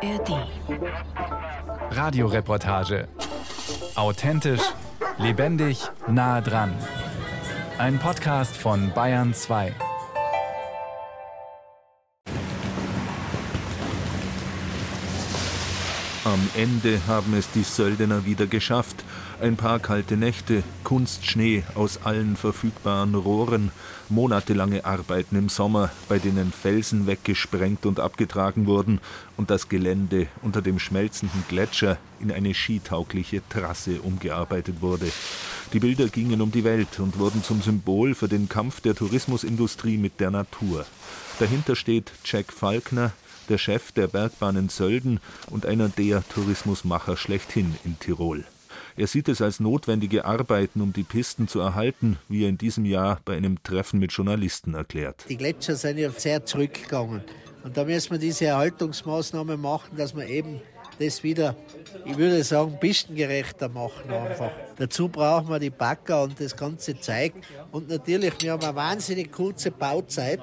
ARD. 0.00 0.46
Radioreportage. 1.90 3.08
Authentisch, 3.96 4.62
lebendig, 5.18 5.90
nah 6.06 6.40
dran. 6.40 6.72
Ein 7.78 7.98
Podcast 7.98 8.56
von 8.56 8.92
Bayern 8.94 9.34
2. 9.34 9.74
Am 16.24 16.48
Ende 16.56 17.00
haben 17.08 17.34
es 17.36 17.50
die 17.50 17.64
Söldner 17.64 18.24
wieder 18.24 18.46
geschafft. 18.46 19.02
Ein 19.40 19.56
paar 19.56 19.78
kalte 19.78 20.16
Nächte, 20.16 20.64
Kunstschnee 20.82 21.62
aus 21.76 22.00
allen 22.02 22.34
verfügbaren 22.34 23.14
Rohren, 23.14 23.70
monatelange 24.08 24.84
Arbeiten 24.84 25.36
im 25.36 25.48
Sommer, 25.48 25.92
bei 26.08 26.18
denen 26.18 26.50
Felsen 26.50 27.06
weggesprengt 27.06 27.86
und 27.86 28.00
abgetragen 28.00 28.66
wurden 28.66 29.00
und 29.36 29.50
das 29.50 29.68
Gelände 29.68 30.26
unter 30.42 30.60
dem 30.60 30.80
schmelzenden 30.80 31.44
Gletscher 31.48 31.98
in 32.18 32.32
eine 32.32 32.52
skitaugliche 32.52 33.40
Trasse 33.48 34.00
umgearbeitet 34.00 34.80
wurde. 34.80 35.08
Die 35.72 35.78
Bilder 35.78 36.08
gingen 36.08 36.40
um 36.40 36.50
die 36.50 36.64
Welt 36.64 36.98
und 36.98 37.20
wurden 37.20 37.44
zum 37.44 37.62
Symbol 37.62 38.16
für 38.16 38.28
den 38.28 38.48
Kampf 38.48 38.80
der 38.80 38.96
Tourismusindustrie 38.96 39.98
mit 39.98 40.18
der 40.18 40.32
Natur. 40.32 40.84
Dahinter 41.38 41.76
steht 41.76 42.10
Jack 42.24 42.52
Falkner, 42.52 43.12
der 43.48 43.58
Chef 43.58 43.92
der 43.92 44.08
Bergbahnen 44.08 44.68
Sölden 44.68 45.20
und 45.48 45.64
einer 45.64 45.88
der 45.88 46.26
Tourismusmacher 46.28 47.16
schlechthin 47.16 47.76
in 47.84 48.00
Tirol. 48.00 48.44
Er 48.98 49.06
sieht 49.06 49.28
es 49.28 49.40
als 49.40 49.60
notwendige 49.60 50.24
Arbeiten, 50.24 50.80
um 50.80 50.92
die 50.92 51.04
Pisten 51.04 51.46
zu 51.46 51.60
erhalten, 51.60 52.18
wie 52.28 52.42
er 52.42 52.48
in 52.48 52.58
diesem 52.58 52.84
Jahr 52.84 53.20
bei 53.24 53.36
einem 53.36 53.62
Treffen 53.62 54.00
mit 54.00 54.10
Journalisten 54.10 54.74
erklärt. 54.74 55.24
Die 55.28 55.36
Gletscher 55.36 55.76
sind 55.76 55.98
ja 55.98 56.10
sehr 56.10 56.44
zurückgegangen. 56.44 57.22
Und 57.62 57.76
da 57.76 57.84
müssen 57.84 58.10
wir 58.10 58.18
diese 58.18 58.46
Erhaltungsmaßnahmen 58.46 59.60
machen, 59.60 59.96
dass 59.96 60.16
wir 60.16 60.26
eben 60.26 60.60
das 60.98 61.22
wieder, 61.22 61.54
ich 62.06 62.18
würde 62.18 62.42
sagen, 62.42 62.76
pistengerechter 62.80 63.68
machen 63.68 64.10
einfach. 64.10 64.50
Dazu 64.76 65.06
brauchen 65.06 65.48
wir 65.48 65.60
die 65.60 65.70
Bagger 65.70 66.24
und 66.24 66.40
das 66.40 66.56
ganze 66.56 66.98
Zeug. 66.98 67.34
Und 67.70 67.88
natürlich, 67.88 68.34
wir 68.40 68.50
haben 68.50 68.64
eine 68.64 68.74
wahnsinnig 68.74 69.30
kurze 69.30 69.70
Bauzeit. 69.70 70.40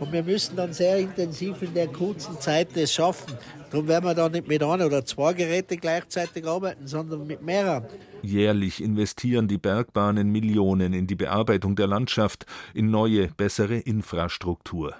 Und 0.00 0.12
wir 0.12 0.22
müssen 0.22 0.56
dann 0.56 0.72
sehr 0.72 0.98
intensiv 0.98 1.62
in 1.62 1.74
der 1.74 1.88
kurzen 1.88 2.40
Zeit 2.40 2.68
das 2.74 2.92
schaffen. 2.92 3.34
Darum 3.70 3.88
werden 3.88 4.04
wir 4.04 4.14
da 4.14 4.28
nicht 4.28 4.48
mit 4.48 4.62
ein 4.62 4.82
oder 4.82 5.04
zwei 5.04 5.32
Geräten 5.32 5.78
gleichzeitig 5.78 6.46
arbeiten, 6.46 6.86
sondern 6.86 7.26
mit 7.26 7.42
mehreren. 7.42 7.86
Jährlich 8.22 8.82
investieren 8.82 9.48
die 9.48 9.58
Bergbahnen 9.58 10.30
Millionen 10.30 10.92
in 10.92 11.06
die 11.06 11.14
Bearbeitung 11.14 11.74
der 11.74 11.86
Landschaft, 11.86 12.46
in 12.74 12.90
neue, 12.90 13.28
bessere 13.28 13.76
Infrastruktur. 13.76 14.94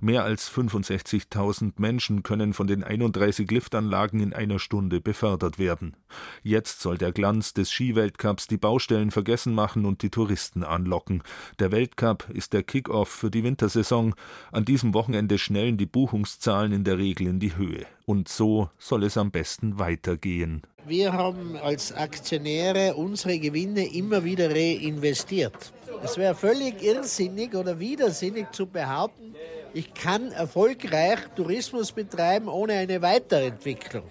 Mehr 0.00 0.24
als 0.24 0.50
65.000 0.50 1.74
Menschen 1.76 2.22
können 2.22 2.52
von 2.52 2.66
den 2.66 2.84
31 2.84 3.50
Liftanlagen 3.50 4.20
in 4.20 4.32
einer 4.32 4.58
Stunde 4.58 5.00
befördert 5.00 5.58
werden. 5.58 5.96
Jetzt 6.42 6.80
soll 6.80 6.98
der 6.98 7.12
Glanz 7.12 7.54
des 7.54 7.70
Skiweltcups 7.70 8.46
die 8.46 8.56
Baustellen 8.56 9.10
vergessen 9.10 9.54
machen 9.54 9.84
und 9.84 10.02
die 10.02 10.10
Touristen 10.10 10.64
anlocken. 10.64 11.22
Der 11.58 11.72
Weltcup 11.72 12.28
ist 12.30 12.52
der 12.52 12.62
Kick-off 12.62 13.08
für 13.08 13.30
die 13.30 13.44
Wintersaison. 13.44 14.14
An 14.52 14.64
diesem 14.64 14.94
Wochenende 14.94 15.38
schnellen 15.38 15.76
die 15.76 15.86
Buchungszahlen 15.86 16.72
in 16.72 16.84
der 16.84 16.98
Regel 16.98 17.26
in 17.26 17.40
die 17.40 17.56
Höhe. 17.56 17.86
Und 18.06 18.28
so 18.28 18.70
soll 18.78 19.04
es 19.04 19.18
am 19.18 19.30
besten 19.30 19.78
weitergehen. 19.78 20.62
Wir 20.86 21.12
haben 21.12 21.56
als 21.56 21.92
Aktionäre 21.92 22.94
unsere 22.94 23.38
Gewinne 23.38 23.92
immer 23.92 24.24
wieder 24.24 24.50
reinvestiert. 24.50 25.72
Es 26.02 26.16
wäre 26.16 26.34
völlig 26.34 26.82
irrsinnig 26.82 27.54
oder 27.54 27.78
widersinnig 27.78 28.50
zu 28.52 28.66
behaupten, 28.66 29.34
ich 29.74 29.92
kann 29.94 30.32
erfolgreich 30.32 31.18
Tourismus 31.36 31.92
betreiben 31.92 32.48
ohne 32.48 32.74
eine 32.74 33.00
Weiterentwicklung. 33.02 34.04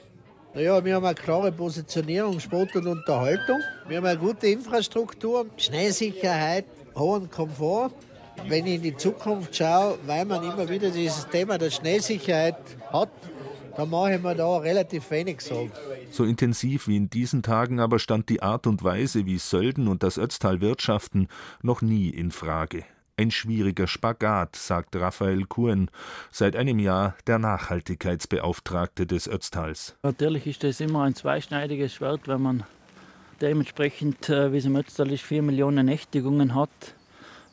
Naja, 0.53 0.83
wir 0.83 0.95
haben 0.95 1.05
eine 1.05 1.15
klare 1.15 1.51
Positionierung, 1.51 2.39
Sport 2.39 2.75
und 2.75 2.87
Unterhaltung. 2.87 3.59
Wir 3.87 3.97
haben 3.97 4.05
eine 4.05 4.17
gute 4.17 4.47
Infrastruktur, 4.47 5.45
Schneesicherheit, 5.57 6.65
hohen 6.95 7.29
Komfort. 7.29 7.91
Wenn 8.47 8.65
ich 8.65 8.75
in 8.75 8.81
die 8.81 8.97
Zukunft 8.97 9.55
schaue, 9.55 9.97
weil 10.05 10.25
man 10.25 10.43
immer 10.43 10.67
wieder 10.69 10.89
dieses 10.89 11.27
Thema 11.27 11.57
der 11.57 11.69
Schneesicherheit 11.69 12.57
hat, 12.91 13.09
dann 13.75 13.89
mache 13.89 14.15
ich 14.15 14.21
mir 14.21 14.35
da 14.35 14.57
relativ 14.57 15.11
wenig 15.11 15.41
Sorgen. 15.41 15.71
So 16.09 16.23
intensiv 16.23 16.87
wie 16.87 16.97
in 16.97 17.09
diesen 17.09 17.43
Tagen 17.43 17.79
aber 17.79 17.99
stand 17.99 18.29
die 18.29 18.41
Art 18.41 18.65
und 18.65 18.83
Weise, 18.83 19.25
wie 19.25 19.37
Sölden 19.37 19.87
und 19.87 20.01
das 20.01 20.17
Ötztal 20.17 20.61
wirtschaften, 20.61 21.27
noch 21.61 21.81
nie 21.81 22.09
in 22.09 22.31
Frage. 22.31 22.83
Ein 23.19 23.31
schwieriger 23.31 23.87
Spagat, 23.87 24.55
sagt 24.55 24.95
Raphael 24.95 25.45
Kuhn, 25.45 25.89
seit 26.29 26.55
einem 26.55 26.77
Jahr 26.77 27.15
der 27.25 27.39
Nachhaltigkeitsbeauftragte 27.39 29.07
des 29.07 29.27
Ötztals. 29.27 29.97
Natürlich 30.03 30.45
ist 30.45 30.63
das 30.63 30.79
immer 30.79 31.01
ein 31.01 31.15
zweischneidiges 31.15 31.95
Schwert, 31.95 32.27
wenn 32.27 32.43
man 32.43 32.63
dementsprechend, 33.41 34.29
äh, 34.29 34.53
wie 34.53 34.57
es 34.57 34.65
im 34.65 34.75
Ötztal 34.75 35.11
ist, 35.11 35.23
vier 35.23 35.41
Millionen 35.41 35.87
Nächtigungen 35.87 36.53
hat, 36.53 36.69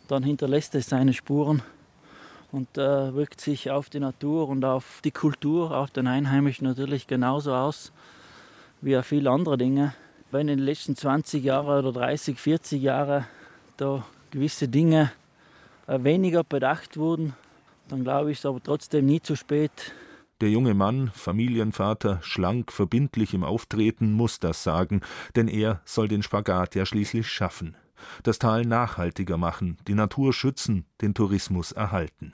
dann 0.07 0.23
hinterlässt 0.23 0.75
es 0.75 0.91
seine 0.91 1.15
Spuren 1.15 1.63
und 2.53 2.77
äh, 2.77 3.15
wirkt 3.15 3.41
sich 3.41 3.71
auf 3.71 3.89
die 3.89 4.01
Natur 4.01 4.51
und 4.51 4.67
auf 4.67 5.01
die 5.03 5.13
Kultur, 5.13 5.75
auf 5.75 5.91
den 5.91 6.07
Einheimischen 6.07 6.67
natürlich 6.67 7.07
genauso 7.07 7.55
aus 7.55 7.91
wie 8.83 8.99
auch 8.99 9.05
viele 9.05 9.31
andere 9.31 9.57
Dinge. 9.57 9.95
Wenn 10.31 10.49
in 10.49 10.59
den 10.59 10.67
letzten 10.67 10.95
20 10.95 11.43
Jahren 11.43 11.87
oder 11.87 11.91
30, 11.91 12.39
40 12.39 12.83
Jahren 12.83 13.25
da 13.79 14.05
gewisse 14.31 14.69
Dinge 14.69 15.11
weniger 15.87 16.45
bedacht 16.45 16.97
wurden, 16.97 17.35
dann 17.89 18.05
glaube 18.05 18.31
ich, 18.31 18.39
ist 18.39 18.47
aber 18.47 18.63
trotzdem 18.63 19.07
nie 19.07 19.21
zu 19.21 19.37
spät. 19.37 19.93
Der 20.41 20.51
junge 20.51 20.75
Mann, 20.75 21.11
Familienvater, 21.15 22.19
schlank, 22.23 22.73
verbindlich 22.73 23.35
im 23.35 23.45
Auftreten, 23.45 24.13
muss 24.13 24.41
das 24.41 24.63
sagen, 24.63 25.01
denn 25.37 25.49
er 25.49 25.81
soll 25.85 26.09
den 26.09 26.23
Spagat 26.23 26.75
ja 26.75 26.85
schließlich 26.85 27.29
schaffen. 27.29 27.77
Das 28.23 28.39
Tal 28.39 28.65
nachhaltiger 28.65 29.37
machen, 29.37 29.79
die 29.87 29.95
Natur 29.95 30.33
schützen, 30.33 30.85
den 31.01 31.15
Tourismus 31.15 31.73
erhalten. 31.73 32.33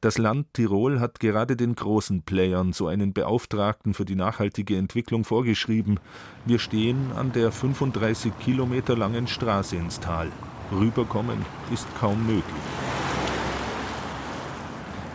Das 0.00 0.18
Land 0.18 0.54
Tirol 0.54 1.00
hat 1.00 1.20
gerade 1.20 1.56
den 1.56 1.74
großen 1.74 2.22
Playern 2.22 2.72
so 2.72 2.86
einen 2.86 3.12
Beauftragten 3.12 3.94
für 3.94 4.04
die 4.04 4.14
nachhaltige 4.14 4.76
Entwicklung 4.76 5.24
vorgeschrieben. 5.24 5.98
Wir 6.44 6.58
stehen 6.58 7.12
an 7.16 7.32
der 7.32 7.50
35 7.50 8.38
Kilometer 8.38 8.96
langen 8.96 9.26
Straße 9.26 9.76
ins 9.76 10.00
Tal. 10.00 10.30
Rüberkommen 10.72 11.44
ist 11.72 11.86
kaum 11.98 12.26
möglich. 12.26 12.44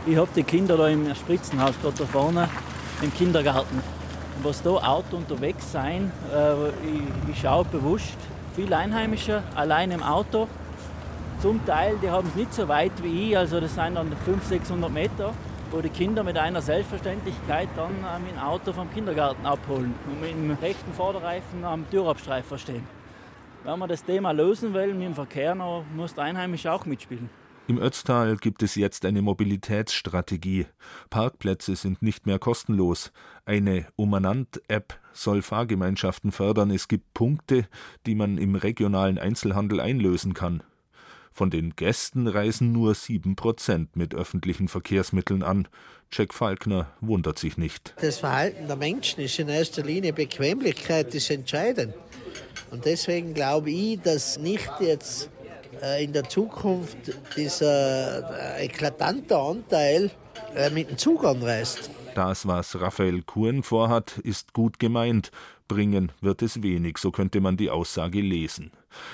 Ich 0.05 0.17
habe 0.17 0.29
die 0.35 0.43
Kinder 0.43 0.75
da 0.75 0.87
im 0.89 1.13
Spritzenhaus 1.15 1.73
gerade 1.81 1.97
da 1.97 2.05
vorne 2.05 2.49
im 3.01 3.13
Kindergarten. 3.13 3.81
Was 4.41 4.61
da 4.61 4.71
Auto 4.71 5.17
unterwegs 5.17 5.71
sein, 5.71 6.11
äh, 6.33 6.69
ich, 6.69 7.31
ich 7.31 7.41
schaue 7.41 7.65
bewusst, 7.65 8.17
viele 8.55 8.75
Einheimische 8.75 9.43
allein 9.55 9.91
im 9.91 10.03
Auto. 10.03 10.47
Zum 11.39 11.65
Teil, 11.65 11.95
die 12.01 12.09
haben 12.09 12.27
es 12.27 12.35
nicht 12.35 12.53
so 12.53 12.67
weit 12.67 12.91
wie 13.01 13.29
ich, 13.29 13.37
also 13.37 13.59
das 13.59 13.75
sind 13.75 13.95
dann 13.95 14.09
500, 14.25 14.43
600 14.45 14.91
Meter, 14.91 15.33
wo 15.71 15.81
die 15.81 15.89
Kinder 15.89 16.23
mit 16.23 16.37
einer 16.37 16.61
Selbstverständlichkeit 16.61 17.69
dann 17.75 17.91
äh, 17.91 18.19
mit 18.19 18.31
dem 18.31 18.39
Auto 18.39 18.73
vom 18.73 18.91
Kindergarten 18.93 19.45
abholen 19.45 19.93
und 20.07 20.21
mit 20.21 20.31
dem 20.31 20.51
rechten 20.61 20.93
Vorderreifen 20.93 21.63
am 21.63 21.89
Türabstreifer 21.89 22.57
stehen. 22.57 23.02
Wenn 23.65 23.79
man 23.79 23.87
das 23.87 24.03
Thema 24.03 24.31
lösen 24.31 24.73
will 24.73 24.93
mit 24.93 25.03
dem 25.03 25.15
Verkehr, 25.15 25.55
dann 25.55 25.85
muss 25.95 26.13
der 26.13 26.25
Einheimische 26.25 26.69
auch 26.71 26.85
mitspielen. 26.85 27.29
Im 27.65 27.79
Ötztal 27.79 28.35
gibt 28.35 28.61
es 28.61 28.75
jetzt 28.75 29.05
eine 29.05 29.21
Mobilitätsstrategie. 29.21 30.65
Parkplätze 31.09 31.77
sind 31.77 32.01
nicht 32.01 32.25
mehr 32.25 32.39
kostenlos. 32.39 33.13
Eine 33.45 33.87
Umanant-App 33.95 34.99
soll 35.13 35.41
Fahrgemeinschaften 35.41 36.33
fördern. 36.33 36.71
Es 36.71 36.89
gibt 36.89 37.13
Punkte, 37.13 37.69
die 38.05 38.15
man 38.15 38.37
im 38.37 38.55
regionalen 38.55 39.17
Einzelhandel 39.17 39.79
einlösen 39.79 40.33
kann. 40.33 40.61
Von 41.33 41.49
den 41.49 41.75
Gästen 41.75 42.27
reisen 42.27 42.71
nur 42.71 42.93
sieben 42.93 43.35
Prozent 43.35 43.95
mit 43.95 44.13
öffentlichen 44.13 44.67
Verkehrsmitteln 44.67 45.41
an. 45.41 45.67
Jack 46.11 46.31
Falkner 46.31 46.91
wundert 47.01 47.39
sich 47.39 47.57
nicht. 47.57 47.95
Das 47.99 48.19
Verhalten 48.19 48.67
der 48.67 48.75
Menschen 48.75 49.21
ist 49.21 49.39
in 49.39 49.49
erster 49.49 49.81
Linie 49.81 50.13
Bequemlichkeit 50.13 51.13
ist 51.15 51.31
entscheidend. 51.31 51.95
Und 52.69 52.85
deswegen 52.85 53.33
glaube 53.33 53.71
ich, 53.71 53.99
dass 54.01 54.37
nicht 54.37 54.69
jetzt 54.79 55.31
äh, 55.81 56.03
in 56.03 56.13
der 56.13 56.29
Zukunft 56.29 56.97
dieser 57.35 58.57
äh, 58.59 58.65
eklatante 58.65 59.35
Anteil 59.35 60.11
äh, 60.55 60.69
mit 60.69 60.89
dem 60.89 60.97
Zug 60.99 61.23
anreist. 61.25 61.89
Das, 62.13 62.45
was 62.45 62.79
Raphael 62.79 63.23
Kuhn 63.23 63.63
vorhat, 63.63 64.19
ist 64.19 64.53
gut 64.53 64.77
gemeint. 64.77 65.31
Bringen 65.67 66.11
wird 66.21 66.41
es 66.41 66.61
wenig, 66.61 66.97
so 66.97 67.11
könnte 67.11 67.41
man 67.41 67.57
die 67.57 67.69
Aussage 67.69 68.21
lesen. 68.21 68.71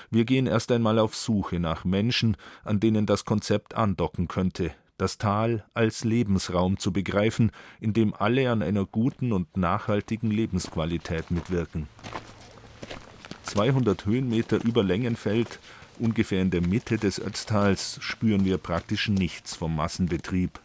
Wir 0.09 0.25
gehen 0.25 0.47
erst 0.47 0.71
einmal 0.71 0.99
auf 0.99 1.15
Suche 1.15 1.59
nach 1.59 1.85
Menschen, 1.85 2.37
an 2.63 2.79
denen 2.79 3.05
das 3.05 3.25
Konzept 3.25 3.75
andocken 3.75 4.27
könnte, 4.27 4.71
das 4.97 5.17
Tal 5.17 5.65
als 5.73 6.03
Lebensraum 6.03 6.77
zu 6.77 6.91
begreifen, 6.91 7.51
in 7.79 7.93
dem 7.93 8.13
alle 8.13 8.51
an 8.51 8.61
einer 8.61 8.85
guten 8.85 9.31
und 9.31 9.55
nachhaltigen 9.55 10.31
Lebensqualität 10.31 11.31
mitwirken. 11.31 11.87
200 13.43 14.05
Höhenmeter 14.05 14.63
über 14.63 14.83
Längenfeld 14.83 15.59
Ungefähr 15.99 16.41
in 16.41 16.49
der 16.49 16.65
Mitte 16.65 16.97
des 16.97 17.19
Ötztals 17.19 17.97
spüren 18.01 18.45
wir 18.45 18.57
praktisch 18.57 19.09
nichts 19.09 19.57
vom 19.57 19.75
Massenbetrieb. 19.75 20.61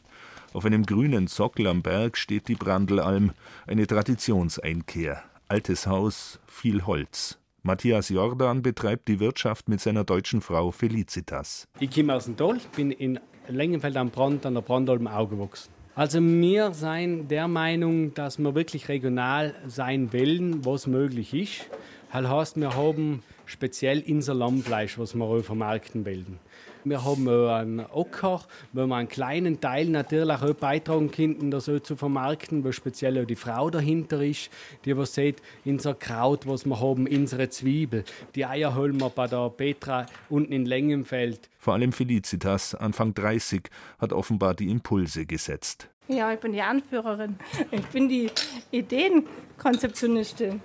Auf 0.52 0.64
einem 0.64 0.86
grünen 0.86 1.26
Sockel 1.26 1.66
am 1.66 1.82
Berg 1.82 2.16
steht 2.16 2.46
die 2.46 2.54
Brandelalm, 2.54 3.32
eine 3.66 3.84
Traditionseinkehr. 3.88 5.24
Altes 5.46 5.86
Haus, 5.86 6.40
viel 6.46 6.86
Holz. 6.86 7.38
Matthias 7.62 8.08
Jordan 8.08 8.62
betreibt 8.62 9.08
die 9.08 9.20
Wirtschaft 9.20 9.68
mit 9.68 9.78
seiner 9.78 10.02
deutschen 10.02 10.40
Frau 10.40 10.70
Felicitas. 10.70 11.68
Ich 11.80 11.90
komme 11.90 12.14
aus 12.14 12.24
dem 12.24 12.36
Tal, 12.38 12.58
bin 12.74 12.90
in 12.90 13.20
Lengenfeld 13.48 13.96
am 13.98 14.10
Brand 14.10 14.46
an 14.46 14.54
der 14.54 14.62
Brandalm 14.62 15.06
aufgewachsen. 15.06 15.70
Also 15.94 16.18
wir 16.22 16.72
sind 16.72 17.28
der 17.28 17.46
Meinung, 17.46 18.14
dass 18.14 18.38
wir 18.38 18.54
wirklich 18.54 18.88
regional 18.88 19.54
sein 19.66 20.14
wollen, 20.14 20.64
was 20.64 20.86
möglich 20.86 21.34
ist. 21.34 21.68
Das 22.10 22.26
heißt, 22.26 22.56
wir 22.56 22.74
haben 22.74 23.22
speziell 23.44 24.02
unser 24.08 24.32
Lammfleisch, 24.32 24.98
was 24.98 25.14
wir 25.14 25.42
vermarkten 25.42 26.06
wollen. 26.06 26.38
Wir 26.86 27.02
haben 27.02 27.26
einen 27.28 27.80
Ocker, 27.80 28.42
wo 28.74 28.86
wir 28.86 28.94
einen 28.94 29.08
kleinen 29.08 29.58
Teil 29.58 29.86
natürlich 29.86 30.42
auch 30.42 30.52
beitragen 30.52 31.10
könnten, 31.10 31.50
das 31.50 31.64
so 31.64 31.78
zu 31.78 31.96
vermarkten, 31.96 32.62
wo 32.62 32.72
speziell 32.72 33.22
auch 33.22 33.26
die 33.26 33.36
Frau 33.36 33.70
dahinter 33.70 34.22
ist, 34.22 34.50
die 34.84 34.94
was 34.94 35.14
sieht, 35.14 35.40
unser 35.64 35.94
Kraut, 35.94 36.46
was 36.46 36.66
wir 36.66 36.78
haben, 36.78 37.06
unsere 37.06 37.48
Zwiebel. 37.48 38.04
Die 38.34 38.44
Eier 38.44 38.74
holen 38.74 39.00
wir 39.00 39.08
bei 39.08 39.26
der 39.26 39.48
Petra 39.48 40.04
unten 40.28 40.52
in 40.52 40.66
Längenfeld. 40.66 41.48
Vor 41.58 41.72
allem 41.72 41.92
Felicitas, 41.92 42.74
Anfang 42.74 43.14
30, 43.14 43.70
hat 43.98 44.12
offenbar 44.12 44.54
die 44.54 44.70
Impulse 44.70 45.24
gesetzt. 45.24 45.88
Ja, 46.08 46.30
ich 46.34 46.38
bin 46.38 46.52
die 46.52 46.60
Anführerin. 46.60 47.38
Ich 47.70 47.86
bin 47.86 48.10
die 48.10 48.30
Ideenkonzeptionistin. 48.72 50.60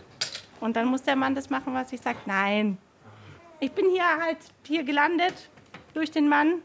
Und 0.59 0.75
dann 0.75 0.87
muss 0.87 1.03
der 1.03 1.15
Mann 1.15 1.33
das 1.33 1.49
machen, 1.49 1.73
was 1.73 1.93
ich 1.93 2.01
sage. 2.01 2.17
Nein. 2.25 2.77
Ich 3.61 3.71
bin 3.71 3.89
hier 3.89 4.03
halt 4.03 4.39
hier 4.65 4.83
gelandet 4.83 5.49
durch 5.99 6.11
den 6.11 6.29
Mann 6.29 6.61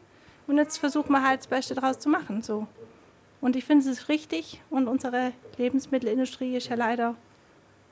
und 0.46 0.58
jetzt 0.58 0.78
versuchen 0.78 1.12
wir 1.12 1.26
halt 1.26 1.40
das 1.40 1.46
Beste 1.48 1.74
daraus 1.74 1.98
zu 1.98 2.08
machen. 2.08 2.40
So. 2.40 2.66
Und 3.40 3.56
ich 3.56 3.64
finde 3.64 3.88
es 3.88 4.08
richtig 4.08 4.62
und 4.70 4.88
unsere 4.88 5.32
Lebensmittelindustrie 5.58 6.56
ist 6.56 6.68
ja 6.68 6.76
leider. 6.76 7.16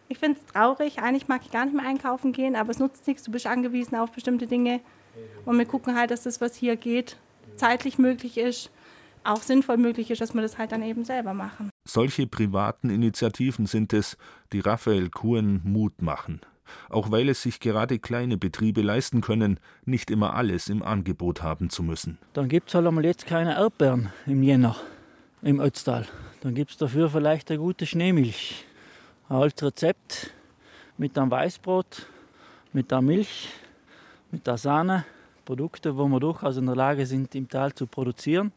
Ich 0.08 0.18
finde 0.18 0.38
es 0.38 0.52
traurig. 0.52 1.00
Eigentlich 1.00 1.28
mag 1.28 1.42
ich 1.44 1.50
gar 1.50 1.64
nicht 1.64 1.74
mehr 1.74 1.86
einkaufen 1.86 2.32
gehen, 2.32 2.54
aber 2.56 2.70
es 2.70 2.78
nutzt 2.78 3.06
nichts. 3.06 3.24
Du 3.24 3.32
bist 3.32 3.46
angewiesen 3.46 3.96
auf 3.96 4.12
bestimmte 4.12 4.46
Dinge. 4.46 4.80
Und 5.44 5.58
wir 5.58 5.66
gucken 5.66 5.96
halt, 5.96 6.10
dass 6.10 6.22
das, 6.22 6.40
was 6.40 6.54
hier 6.54 6.76
geht, 6.76 7.16
zeitlich 7.56 7.98
möglich 7.98 8.38
ist, 8.38 8.70
auch 9.24 9.42
sinnvoll 9.42 9.76
möglich 9.76 10.10
ist, 10.10 10.20
dass 10.20 10.34
wir 10.34 10.42
das 10.42 10.58
halt 10.58 10.72
dann 10.72 10.82
eben 10.82 11.04
selber 11.04 11.34
machen. 11.34 11.70
Solche 11.86 12.26
privaten 12.26 12.90
Initiativen 12.90 13.66
sind 13.66 13.92
es, 13.92 14.16
die 14.52 14.60
Raphael 14.60 15.10
Kuhn 15.10 15.60
Mut 15.64 16.00
machen. 16.02 16.40
Auch 16.88 17.10
weil 17.10 17.28
es 17.28 17.42
sich 17.42 17.60
gerade 17.60 17.98
kleine 17.98 18.36
Betriebe 18.36 18.82
leisten 18.82 19.20
können, 19.20 19.58
nicht 19.84 20.10
immer 20.10 20.34
alles 20.34 20.69
im 20.69 20.82
Angebot 20.82 21.42
haben 21.42 21.70
zu 21.70 21.82
müssen. 21.82 22.19
Dann 22.32 22.48
gibt 22.48 22.69
es 22.69 22.74
halt 22.74 22.86
einmal 22.86 23.04
jetzt 23.04 23.26
keine 23.26 23.56
Erdbeeren 23.56 24.10
im 24.26 24.42
Jänner, 24.42 24.76
im 25.42 25.60
Ötztal. 25.60 26.06
Dann 26.40 26.54
gibt 26.54 26.72
es 26.72 26.76
dafür 26.76 27.08
vielleicht 27.10 27.50
eine 27.50 27.58
gute 27.58 27.86
Schneemilch. 27.86 28.64
Ein 29.28 29.36
altes 29.36 29.69
Rezept 29.69 30.32
mit 30.98 31.16
einem 31.16 31.30
Weißbrot, 31.30 32.06
mit 32.72 32.90
der 32.90 33.00
Milch, 33.00 33.48
mit 34.30 34.46
der 34.46 34.58
Sahne. 34.58 35.04
Produkte, 35.44 35.96
wo 35.96 36.06
wir 36.06 36.20
durchaus 36.20 36.56
in 36.56 36.66
der 36.66 36.76
Lage 36.76 37.04
sind, 37.04 37.34
im 37.34 37.48
Tal 37.48 37.72
zu 37.72 37.86
produzieren. 37.86 38.52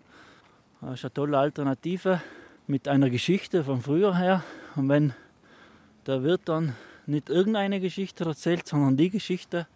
Das 0.82 0.96
ist 0.96 1.06
eine 1.06 1.14
tolle 1.14 1.38
Alternative 1.38 2.22
mit 2.68 2.88
einer 2.88 3.10
Geschichte 3.10 3.64
von 3.64 3.82
früher 3.82 4.16
her. 4.16 4.44
Und 4.76 4.90
wenn 4.90 5.14
der 6.06 6.24
Wirt 6.24 6.42
dann 6.46 6.76
nicht 7.08 7.30
irgendeine 7.30 7.80
Geschichte 7.80 8.26
erzählt, 8.26 8.68
sondern 8.68 8.98
die 8.98 9.10
Geschichte, 9.10 9.68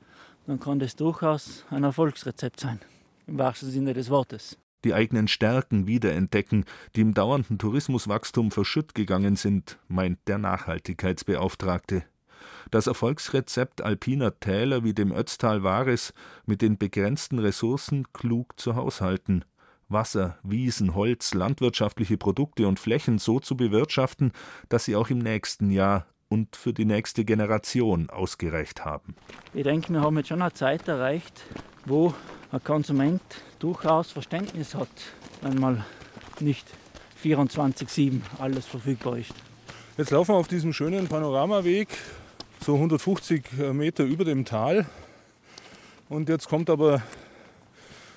dann 0.48 0.60
kann 0.60 0.80
das 0.80 0.96
durchaus 0.96 1.66
ein 1.70 1.84
Erfolgsrezept 1.84 2.60
sein, 2.60 2.80
im 3.28 3.38
wahrsten 3.38 3.70
Sinne 3.70 3.94
des 3.94 4.10
Wortes. 4.10 4.58
Die 4.86 4.94
eigenen 4.94 5.28
Stärken 5.28 5.88
wiederentdecken, 5.88 6.66
die 6.96 7.02
im 7.02 7.14
dauernden 7.14 7.60
Tourismuswachstum 7.60 8.50
verschütt 8.50 8.96
gegangen 8.96 9.36
sind, 9.36 9.78
meint 9.90 10.20
der 10.28 10.38
Nachhaltigkeitsbeauftragte. 10.38 12.04
Das 12.72 12.88
Erfolgsrezept 12.88 13.82
alpiner 13.82 14.40
Täler 14.40 14.84
wie 14.84 14.94
dem 14.94 15.12
Ötztal 15.12 15.64
war 15.64 15.88
es, 15.88 16.14
mit 16.46 16.62
den 16.62 16.78
begrenzten 16.78 17.40
Ressourcen 17.40 18.12
klug 18.14 18.58
zu 18.60 18.76
haushalten, 18.76 19.44
Wasser, 19.90 20.38
Wiesen, 20.44 20.96
Holz, 20.96 21.34
landwirtschaftliche 21.34 22.18
Produkte 22.18 22.68
und 22.68 22.80
Flächen 22.80 23.18
so 23.18 23.40
zu 23.40 23.58
bewirtschaften, 23.58 24.32
dass 24.70 24.86
sie 24.86 24.96
auch 24.96 25.10
im 25.10 25.18
nächsten 25.18 25.72
Jahr 25.72 26.06
und 26.30 26.56
für 26.56 26.74
die 26.74 26.86
nächste 26.86 27.26
Generation 27.26 28.10
ausgereicht 28.10 28.86
haben. 28.86 29.16
Ich 29.54 29.64
denke, 29.64 29.92
wir 29.92 30.02
haben 30.02 30.16
jetzt 30.18 30.30
schon 30.30 30.42
eine 30.42 30.54
Zeit 30.54 30.88
erreicht, 30.88 31.44
wo 31.86 32.14
ein 32.52 32.64
Konsument 32.64 33.22
durchaus 33.58 34.12
Verständnis 34.12 34.76
hat, 34.76 34.88
wenn 35.42 35.60
mal 35.60 35.84
nicht 36.40 36.68
24-7 37.24 38.22
alles 38.40 38.66
verfügbar 38.66 39.18
ist. 39.18 39.34
Jetzt 39.98 40.12
laufen 40.12 40.34
wir 40.34 40.38
auf 40.38 40.48
diesem 40.48 40.72
schönen 40.72 41.08
Panoramaweg, 41.08 41.90
so 42.64 42.76
150 42.76 43.52
Meter 43.74 44.04
über 44.06 44.24
dem 44.24 44.46
Tal. 44.46 44.86
Und 46.08 46.30
jetzt 46.30 46.48
kommt 46.48 46.70
aber 46.70 47.02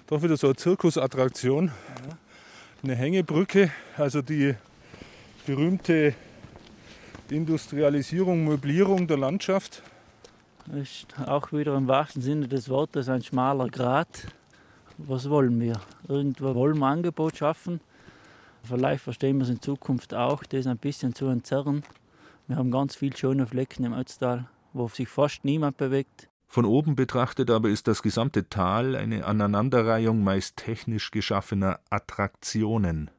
doch 0.07 0.23
wieder 0.23 0.37
so 0.37 0.49
eine 0.49 0.57
Zirkusattraktion. 0.57 1.73
Eine 2.83 2.95
Hängebrücke, 2.95 3.71
also 3.97 4.23
die 4.23 4.55
berühmte 5.47 6.15
Industrialisierung, 7.33 8.45
Möblierung 8.45 9.07
der 9.07 9.19
Landschaft. 9.19 9.83
Das 10.67 10.81
ist 10.81 11.07
auch 11.27 11.53
wieder 11.53 11.77
im 11.77 11.89
wahrsten 11.89 12.23
Sinne 12.23 12.47
des 12.47 12.69
Wortes 12.69 13.09
ein 13.09 13.23
schmaler 13.23 13.69
Grat. 13.69 14.27
Was 14.99 15.29
wollen 15.29 15.59
wir? 15.61 15.81
Irgendwo 16.07 16.55
wollen 16.55 16.79
wir 16.79 16.87
ein 16.87 16.99
Angebot 16.99 17.37
schaffen. 17.37 17.81
Vielleicht 18.63 19.03
verstehen 19.03 19.39
wir 19.39 19.45
es 19.45 19.51
in 19.51 19.61
Zukunft 19.61 20.15
auch, 20.15 20.45
das 20.45 20.67
ein 20.67 20.79
bisschen 20.79 21.15
zu 21.15 21.27
entzerren. 21.27 21.83
Wir 22.47 22.57
haben 22.57 22.71
ganz 22.71 22.95
viele 22.95 23.17
schöne 23.17 23.47
Flecken 23.47 23.85
im 23.85 23.95
Ötztal, 23.95 24.47
wo 24.73 24.87
sich 24.89 25.09
fast 25.09 25.45
niemand 25.45 25.77
bewegt. 25.79 26.29
Von 26.47 26.65
oben 26.67 26.95
betrachtet 26.95 27.51
aber 27.51 27.71
ist 27.71 27.89
das 27.89 28.03
gesamte 28.03 28.49
Tal 28.51 28.95
eine 28.95 29.25
Aneinanderreihung 29.25 30.23
meist 30.23 30.59
technisch 30.59 31.11
geschaffener 31.11 31.81
Attraktionen. 31.89 33.11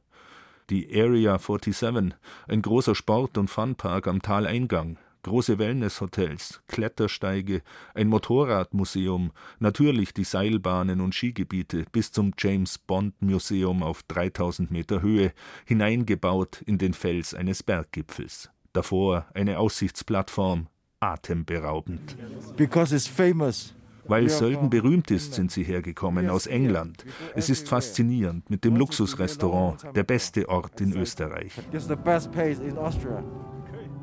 Die 0.70 0.88
Area 0.98 1.38
47, 1.38 2.14
ein 2.48 2.62
großer 2.62 2.94
Sport- 2.94 3.36
und 3.36 3.48
Funpark 3.48 4.06
am 4.06 4.22
Taleingang, 4.22 4.98
große 5.22 5.58
Wellnesshotels, 5.58 6.62
Klettersteige, 6.68 7.62
ein 7.94 8.08
Motorradmuseum, 8.08 9.32
natürlich 9.58 10.14
die 10.14 10.24
Seilbahnen 10.24 11.00
und 11.02 11.14
Skigebiete 11.14 11.84
bis 11.92 12.12
zum 12.12 12.32
James 12.38 12.78
Bond 12.78 13.20
Museum 13.20 13.82
auf 13.82 14.04
3000 14.04 14.70
Meter 14.70 15.02
Höhe, 15.02 15.32
hineingebaut 15.66 16.62
in 16.62 16.78
den 16.78 16.94
Fels 16.94 17.34
eines 17.34 17.62
Berggipfels. 17.62 18.50
Davor 18.72 19.26
eine 19.34 19.58
Aussichtsplattform, 19.58 20.68
atemberaubend. 21.00 22.16
Because 22.56 22.94
it's 22.94 23.06
famous. 23.06 23.74
Weil 24.06 24.28
Sölden 24.28 24.70
berühmt 24.70 25.10
ist, 25.10 25.34
sind 25.34 25.50
sie 25.50 25.62
hergekommen 25.62 26.28
aus 26.28 26.46
England. 26.46 27.04
Es 27.34 27.48
ist 27.48 27.68
faszinierend 27.68 28.50
mit 28.50 28.64
dem 28.64 28.76
Luxusrestaurant, 28.76 29.84
der 29.94 30.04
beste 30.04 30.48
Ort 30.48 30.80
in 30.80 30.92
Österreich. 30.92 31.52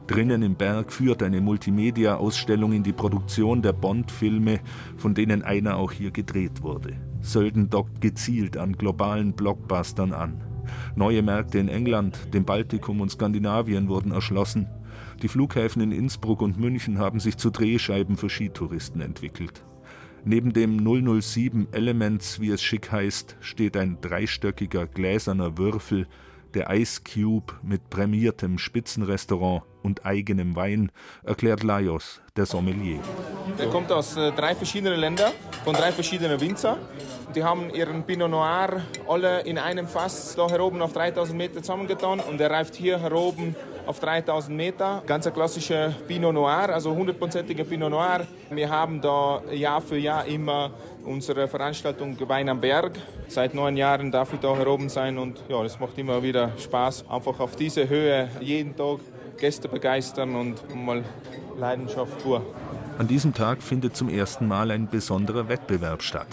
Drinnen 0.08 0.42
im 0.42 0.56
Berg 0.56 0.92
führt 0.92 1.24
eine 1.24 1.40
Multimedia-Ausstellung 1.40 2.74
in 2.74 2.84
die 2.84 2.92
Produktion 2.92 3.62
der 3.62 3.74
Bond-Filme, 3.74 4.60
von 4.98 5.14
denen 5.14 5.44
einer 5.44 5.78
auch 5.78 5.92
hier 5.92 6.12
gedreht 6.12 6.64
wurde. 6.64 6.96
Sölden 7.22 7.70
dockt 7.70 8.02
gezielt 8.02 8.58
an 8.58 8.74
globalen 8.74 9.34
Blockbustern 9.34 10.12
an. 10.12 10.44
Neue 10.96 11.22
Märkte 11.22 11.60
in 11.60 11.70
England, 11.70 12.34
dem 12.34 12.46
Baltikum 12.46 13.00
und 13.02 13.12
Skandinavien 13.12 13.88
wurden 13.88 14.12
erschlossen. 14.12 14.68
Die 15.22 15.28
Flughäfen 15.28 15.82
in 15.82 15.92
Innsbruck 15.92 16.42
und 16.42 16.60
München 16.60 16.98
haben 16.98 17.20
sich 17.20 17.38
zu 17.38 17.52
Drehscheiben 17.52 18.18
für 18.18 18.30
Skitouristen 18.30 19.02
entwickelt. 19.02 19.64
Neben 20.24 20.54
dem 20.54 20.78
007 21.22 21.70
Elements, 21.72 22.40
wie 22.40 22.52
es 22.52 22.62
schick 22.62 22.92
heißt, 22.92 23.38
steht 23.40 23.76
ein 23.76 23.98
dreistöckiger 24.02 24.86
gläserner 24.86 25.58
Würfel, 25.58 26.08
der 26.54 26.70
Ice 26.70 27.02
Cube 27.02 27.54
mit 27.64 27.90
prämiertem 27.90 28.60
Spitzenrestaurant 28.60 29.64
und 29.82 30.06
eigenem 30.06 30.56
Wein, 30.56 30.92
erklärt 31.24 31.64
Lajos, 31.64 32.22
der 32.36 32.46
Sommelier. 32.46 33.00
Der 33.58 33.68
kommt 33.70 33.92
aus 33.92 34.16
äh, 34.16 34.32
drei 34.32 34.54
verschiedenen 34.54 35.00
Ländern, 35.00 35.32
von 35.64 35.74
drei 35.74 35.92
verschiedenen 35.92 36.40
Winzer. 36.40 36.78
Die 37.34 37.44
haben 37.44 37.70
ihren 37.74 38.04
Pinot 38.04 38.30
Noir 38.30 38.82
alle 39.08 39.42
in 39.42 39.58
einem 39.58 39.88
Fass 39.88 40.36
da 40.36 40.44
oben 40.60 40.82
auf 40.82 40.94
3000 40.94 41.36
Meter 41.36 41.64
zusammengetan 41.64 42.20
und 42.20 42.40
der 42.40 42.52
reift 42.52 42.76
hier 42.76 43.12
oben 43.12 43.56
auf 43.86 44.00
3000 44.00 44.56
Meter. 44.56 45.04
Ganz 45.06 45.28
ein 45.28 45.34
klassischer 45.34 45.94
Pinot 46.08 46.34
Noir, 46.34 46.70
also 46.70 46.96
hundertprozentiger 46.96 47.64
Pinot 47.64 47.92
Noir. 47.92 48.28
Wir 48.50 48.70
haben 48.70 49.02
da 49.02 49.42
Jahr 49.52 49.82
für 49.82 49.98
Jahr 49.98 50.26
immer 50.26 50.72
unsere 51.04 51.48
Veranstaltung 51.48 52.18
Wein 52.28 52.50
am 52.50 52.62
Berg. 52.62 52.94
Seit 53.28 53.54
neun 53.54 53.78
Jahren 53.78 54.12
darf 54.12 54.34
ich 54.34 54.40
da 54.40 54.50
oben 54.50 54.90
sein 54.90 55.18
und 55.18 55.42
ja, 55.50 55.64
es 55.64 55.80
macht 55.80 55.98
immer 55.98 56.22
wieder 56.24 56.52
Spaß, 56.58 57.06
einfach 57.10 57.40
auf 57.40 57.56
diese 57.56 57.88
Höhe 57.88 58.30
jeden 58.40 58.76
Tag 58.76 59.00
Gäste 59.38 59.68
begeistern 59.68 60.36
und 60.36 60.76
mal 60.76 61.04
Leidenschaft 61.58 62.22
pur. 62.24 62.46
An 62.98 63.08
diesem 63.08 63.34
Tag 63.34 63.64
findet 63.64 63.96
zum 63.96 64.10
ersten 64.10 64.48
Mal 64.48 64.70
ein 64.70 64.88
besonderer 64.88 65.50
Wettbewerb 65.50 66.04
statt. 66.04 66.28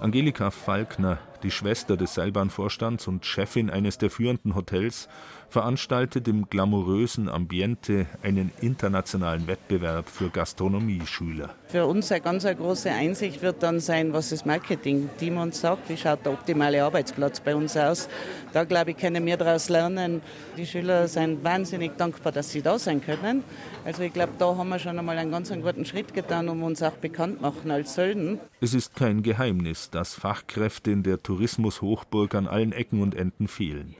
Angelika 0.00 0.50
Falkner, 0.50 1.18
die 1.42 1.50
Schwester 1.50 1.96
des 1.96 2.14
Seilbahnvorstands 2.14 3.06
und 3.06 3.24
Chefin 3.24 3.70
eines 3.70 3.98
der 3.98 4.10
führenden 4.10 4.54
Hotels, 4.54 5.08
veranstaltet 5.50 6.28
im 6.28 6.48
glamourösen 6.48 7.28
Ambiente 7.28 8.06
einen 8.22 8.52
internationalen 8.60 9.46
Wettbewerb 9.46 10.08
für 10.08 10.30
Gastronomieschüler. 10.30 11.50
Für 11.68 11.86
uns 11.86 12.10
eine 12.12 12.20
ganz 12.20 12.44
große 12.44 12.90
Einsicht 12.90 13.42
wird 13.42 13.62
dann 13.62 13.80
sein, 13.80 14.12
was 14.12 14.30
das 14.30 14.44
Marketing-Team 14.44 15.36
uns 15.38 15.60
sagt, 15.60 15.88
wie 15.88 15.96
schaut 15.96 16.24
der 16.24 16.32
optimale 16.32 16.82
Arbeitsplatz 16.82 17.40
bei 17.40 17.54
uns 17.54 17.76
aus. 17.76 18.08
Da 18.52 18.64
glaube 18.64 18.92
ich, 18.92 18.96
können 18.96 19.24
wir 19.26 19.36
daraus 19.36 19.68
lernen. 19.68 20.22
Die 20.56 20.66
Schüler 20.66 21.08
sind 21.08 21.44
wahnsinnig 21.44 21.96
dankbar, 21.96 22.32
dass 22.32 22.50
sie 22.50 22.62
da 22.62 22.78
sein 22.78 23.00
können. 23.00 23.44
Also 23.84 24.02
ich 24.02 24.12
glaube, 24.12 24.32
da 24.38 24.56
haben 24.56 24.68
wir 24.68 24.78
schon 24.78 24.98
einmal 24.98 25.18
einen 25.18 25.30
ganz 25.30 25.50
guten 25.50 25.84
Schritt 25.84 26.14
getan, 26.14 26.48
um 26.48 26.62
uns 26.62 26.82
auch 26.82 26.92
bekannt 26.92 27.40
machen 27.40 27.70
als 27.70 27.94
Sölden. 27.94 28.38
Es 28.60 28.74
ist 28.74 28.94
kein 28.94 29.22
Geheimnis, 29.22 29.90
dass 29.90 30.14
Fachkräfte 30.14 30.90
in 30.90 31.02
der 31.02 31.22
Tourismushochburg 31.22 32.34
an 32.34 32.46
allen 32.46 32.72
Ecken 32.72 33.02
und 33.02 33.14
Enden 33.14 33.48
fehlen. 33.48 33.96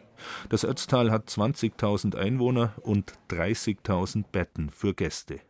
Das 0.48 0.64
Ötztal 0.64 1.10
hat 1.10 1.28
20.000 1.28 2.16
Einwohner 2.16 2.72
und 2.82 3.12
30.000 3.30 4.24
Betten 4.30 4.70
für 4.70 4.94
Gäste. 4.94 5.40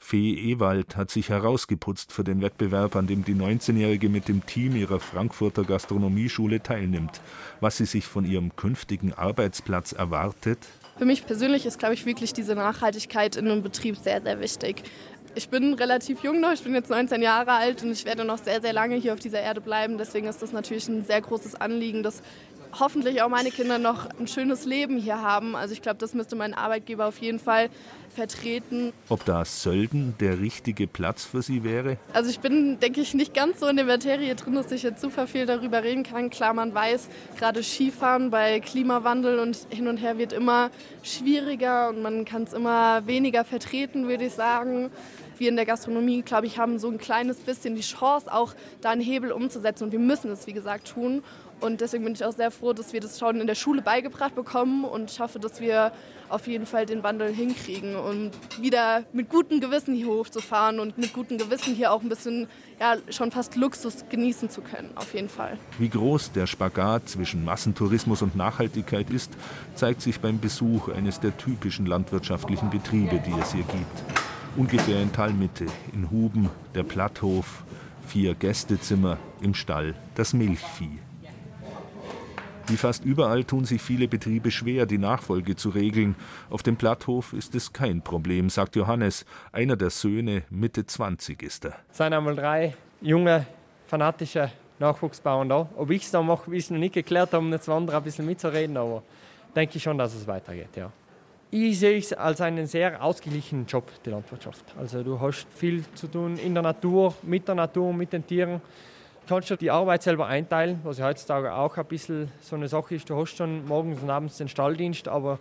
Fee 0.00 0.52
Ewald 0.52 0.96
hat 0.96 1.10
sich 1.10 1.28
herausgeputzt 1.28 2.12
für 2.12 2.22
den 2.22 2.40
Wettbewerb, 2.40 2.94
an 2.94 3.06
dem 3.06 3.24
die 3.24 3.34
19-Jährige 3.34 4.08
mit 4.08 4.28
dem 4.28 4.46
Team 4.46 4.76
ihrer 4.76 5.00
Frankfurter 5.00 5.64
Gastronomieschule 5.64 6.62
teilnimmt. 6.62 7.20
Was 7.60 7.78
sie 7.78 7.84
sich 7.84 8.06
von 8.06 8.24
ihrem 8.24 8.54
künftigen 8.54 9.12
Arbeitsplatz 9.12 9.92
erwartet? 9.92 10.60
Für 10.98 11.04
mich 11.04 11.26
persönlich 11.26 11.66
ist, 11.66 11.78
glaube 11.78 11.94
ich, 11.94 12.06
wirklich 12.06 12.32
diese 12.32 12.54
Nachhaltigkeit 12.54 13.36
in 13.36 13.48
einem 13.48 13.62
Betrieb 13.62 13.96
sehr, 13.96 14.22
sehr 14.22 14.40
wichtig. 14.40 14.84
Ich 15.34 15.48
bin 15.50 15.74
relativ 15.74 16.22
jung 16.22 16.40
noch, 16.40 16.52
ich 16.52 16.62
bin 16.62 16.74
jetzt 16.74 16.90
19 16.90 17.20
Jahre 17.20 17.52
alt 17.52 17.82
und 17.82 17.90
ich 17.92 18.04
werde 18.04 18.24
noch 18.24 18.38
sehr, 18.38 18.60
sehr 18.60 18.72
lange 18.72 18.96
hier 18.96 19.12
auf 19.12 19.20
dieser 19.20 19.40
Erde 19.40 19.60
bleiben. 19.60 19.98
Deswegen 19.98 20.26
ist 20.26 20.42
das 20.42 20.52
natürlich 20.52 20.88
ein 20.88 21.04
sehr 21.04 21.20
großes 21.20 21.54
Anliegen, 21.56 22.02
dass 22.02 22.22
hoffentlich 22.78 23.22
auch 23.22 23.28
meine 23.28 23.50
Kinder 23.50 23.78
noch 23.78 24.08
ein 24.18 24.26
schönes 24.26 24.64
Leben 24.64 24.98
hier 24.98 25.20
haben. 25.20 25.56
Also 25.56 25.72
ich 25.72 25.82
glaube, 25.82 25.98
das 25.98 26.14
müsste 26.14 26.36
mein 26.36 26.54
Arbeitgeber 26.54 27.06
auf 27.06 27.18
jeden 27.18 27.38
Fall 27.38 27.70
vertreten. 28.14 28.92
Ob 29.08 29.24
da 29.24 29.44
Sölden 29.44 30.14
der 30.18 30.40
richtige 30.40 30.86
Platz 30.86 31.24
für 31.24 31.42
Sie 31.42 31.62
wäre? 31.62 31.98
Also 32.12 32.30
ich 32.30 32.40
bin, 32.40 32.80
denke 32.80 33.00
ich, 33.00 33.14
nicht 33.14 33.32
ganz 33.32 33.60
so 33.60 33.66
in 33.66 33.76
der 33.76 33.84
Materie 33.84 34.34
drin, 34.34 34.54
dass 34.54 34.72
ich 34.72 34.82
jetzt 34.82 35.00
super 35.00 35.26
viel 35.26 35.46
darüber 35.46 35.84
reden 35.84 36.02
kann. 36.02 36.30
Klar, 36.30 36.52
man 36.54 36.74
weiß, 36.74 37.08
gerade 37.38 37.62
Skifahren 37.62 38.30
bei 38.30 38.60
Klimawandel 38.60 39.38
und 39.38 39.56
hin 39.70 39.86
und 39.86 39.98
her 39.98 40.18
wird 40.18 40.32
immer 40.32 40.70
schwieriger 41.02 41.90
und 41.90 42.02
man 42.02 42.24
kann 42.24 42.42
es 42.42 42.52
immer 42.52 43.06
weniger 43.06 43.44
vertreten, 43.44 44.08
würde 44.08 44.26
ich 44.26 44.32
sagen 44.32 44.90
wir 45.40 45.48
in 45.48 45.56
der 45.56 45.66
Gastronomie, 45.66 46.22
glaube 46.22 46.46
ich, 46.46 46.58
haben 46.58 46.78
so 46.78 46.88
ein 46.88 46.98
kleines 46.98 47.38
bisschen 47.38 47.74
die 47.74 47.82
Chance, 47.82 48.32
auch 48.32 48.54
da 48.80 48.90
einen 48.90 49.00
Hebel 49.00 49.32
umzusetzen. 49.32 49.84
Und 49.84 49.92
wir 49.92 49.98
müssen 49.98 50.30
es, 50.30 50.46
wie 50.46 50.52
gesagt, 50.52 50.88
tun. 50.88 51.22
Und 51.60 51.80
deswegen 51.80 52.04
bin 52.04 52.14
ich 52.14 52.24
auch 52.24 52.32
sehr 52.32 52.50
froh, 52.50 52.72
dass 52.72 52.92
wir 52.92 53.00
das 53.00 53.18
schon 53.18 53.40
in 53.40 53.46
der 53.46 53.54
Schule 53.54 53.82
beigebracht 53.82 54.34
bekommen. 54.34 54.84
Und 54.84 55.10
ich 55.10 55.20
hoffe, 55.20 55.38
dass 55.38 55.60
wir 55.60 55.92
auf 56.28 56.46
jeden 56.46 56.66
Fall 56.66 56.86
den 56.86 57.02
Wandel 57.02 57.32
hinkriegen 57.32 57.96
und 57.96 58.32
wieder 58.60 59.04
mit 59.12 59.28
gutem 59.28 59.60
Gewissen 59.60 59.94
hier 59.94 60.08
hochzufahren 60.08 60.78
und 60.78 60.98
mit 60.98 61.12
gutem 61.12 61.38
Gewissen 61.38 61.74
hier 61.74 61.92
auch 61.92 62.02
ein 62.02 62.08
bisschen, 62.08 62.48
ja, 62.78 62.96
schon 63.10 63.30
fast 63.30 63.56
Luxus 63.56 64.04
genießen 64.08 64.50
zu 64.50 64.60
können. 64.60 64.90
Auf 64.94 65.14
jeden 65.14 65.28
Fall. 65.28 65.58
Wie 65.78 65.88
groß 65.88 66.32
der 66.32 66.46
Spagat 66.46 67.08
zwischen 67.08 67.44
Massentourismus 67.44 68.22
und 68.22 68.36
Nachhaltigkeit 68.36 69.10
ist, 69.10 69.32
zeigt 69.74 70.02
sich 70.02 70.20
beim 70.20 70.38
Besuch 70.38 70.88
eines 70.88 71.20
der 71.20 71.36
typischen 71.36 71.86
landwirtschaftlichen 71.86 72.70
Betriebe, 72.70 73.20
die 73.26 73.34
es 73.40 73.52
hier 73.52 73.64
gibt. 73.64 74.04
Ungefähr 74.56 75.00
in 75.00 75.12
Talmitte, 75.12 75.66
in 75.92 76.10
Huben, 76.10 76.50
der 76.74 76.82
Platthof, 76.82 77.62
vier 78.06 78.34
Gästezimmer, 78.34 79.18
im 79.40 79.54
Stall 79.54 79.94
das 80.14 80.34
Milchvieh. 80.34 80.98
Wie 82.68 82.76
fast 82.76 83.02
überall 83.02 83.44
tun 83.44 83.64
sich 83.64 83.80
viele 83.80 84.08
Betriebe 84.08 84.50
schwer, 84.50 84.84
die 84.84 84.98
Nachfolge 84.98 85.56
zu 85.56 85.70
regeln. 85.70 86.16
Auf 86.50 86.62
dem 86.62 86.76
Platthof 86.76 87.32
ist 87.32 87.54
es 87.54 87.72
kein 87.72 88.02
Problem, 88.02 88.50
sagt 88.50 88.76
Johannes. 88.76 89.24
Einer 89.52 89.74
der 89.74 89.88
Söhne, 89.88 90.42
Mitte 90.50 90.84
20 90.84 91.42
ist 91.42 91.64
er. 91.64 91.72
Es 91.90 91.96
sind 91.96 92.12
einmal 92.12 92.36
drei 92.36 92.74
junge, 93.00 93.46
fanatische 93.86 94.52
Nachwuchsbauern 94.78 95.48
da. 95.48 95.66
Ob 95.76 95.90
ich 95.90 96.02
es 96.02 96.10
da 96.10 96.20
mache, 96.20 96.54
ist 96.54 96.70
noch 96.70 96.76
nicht 96.76 96.92
geklärt, 96.92 97.32
um 97.32 97.50
jetzt 97.52 97.70
andere 97.70 97.96
ein 97.96 98.02
bisschen 98.02 98.26
mitzureden, 98.26 98.76
aber 98.76 99.02
denke 99.56 99.78
ich 99.78 99.82
schon, 99.82 99.96
dass 99.96 100.14
es 100.14 100.26
weitergeht, 100.26 100.76
ja. 100.76 100.92
Ich 101.50 101.78
sehe 101.78 101.96
es 101.96 102.12
als 102.12 102.42
einen 102.42 102.66
sehr 102.66 103.02
ausgeglichenen 103.02 103.64
Job, 103.64 103.90
die 104.04 104.10
Landwirtschaft. 104.10 104.74
Also 104.78 105.02
du 105.02 105.18
hast 105.18 105.46
viel 105.56 105.82
zu 105.94 106.06
tun 106.06 106.36
in 106.36 106.52
der 106.52 106.62
Natur, 106.62 107.14
mit 107.22 107.48
der 107.48 107.54
Natur, 107.54 107.94
mit 107.94 108.12
den 108.12 108.26
Tieren. 108.26 108.60
Du 109.28 109.34
kannst 109.34 109.50
dir 109.50 109.58
die 109.58 109.70
Arbeit 109.70 110.02
selber 110.02 110.26
einteilen, 110.26 110.80
was 110.84 110.96
ja 110.96 111.04
heutzutage 111.04 111.52
auch 111.52 111.76
ein 111.76 111.84
bisschen 111.84 112.32
so 112.40 112.56
eine 112.56 112.66
Sache 112.66 112.94
ist. 112.94 113.10
Du 113.10 113.14
hast 113.14 113.36
schon 113.36 113.66
morgens 113.66 114.00
und 114.00 114.08
abends 114.08 114.38
den 114.38 114.48
Stalldienst, 114.48 115.06
aber 115.06 115.38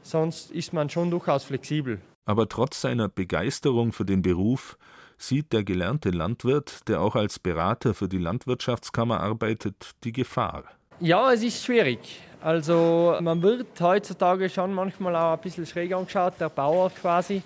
sonst 0.00 0.50
ist 0.52 0.72
man 0.72 0.88
schon 0.88 1.10
durchaus 1.10 1.44
flexibel. 1.44 2.00
Aber 2.24 2.48
trotz 2.48 2.80
seiner 2.80 3.10
Begeisterung 3.10 3.92
für 3.92 4.06
den 4.06 4.22
Beruf 4.22 4.78
sieht 5.18 5.52
der 5.52 5.64
gelernte 5.64 6.08
Landwirt, 6.08 6.88
der 6.88 7.02
auch 7.02 7.14
als 7.14 7.38
Berater 7.38 7.92
für 7.92 8.08
die 8.08 8.16
Landwirtschaftskammer 8.16 9.20
arbeitet, 9.20 9.90
die 10.02 10.12
Gefahr. 10.12 10.64
Ja, 11.00 11.30
es 11.30 11.42
ist 11.42 11.62
schwierig. 11.62 12.22
Also 12.40 13.18
man 13.20 13.42
wird 13.42 13.78
heutzutage 13.82 14.48
schon 14.48 14.72
manchmal 14.72 15.14
auch 15.14 15.34
ein 15.34 15.40
bisschen 15.40 15.66
schräg 15.66 15.92
angeschaut, 15.92 16.40
der 16.40 16.48
Bauer 16.48 16.88
quasi. 16.88 17.42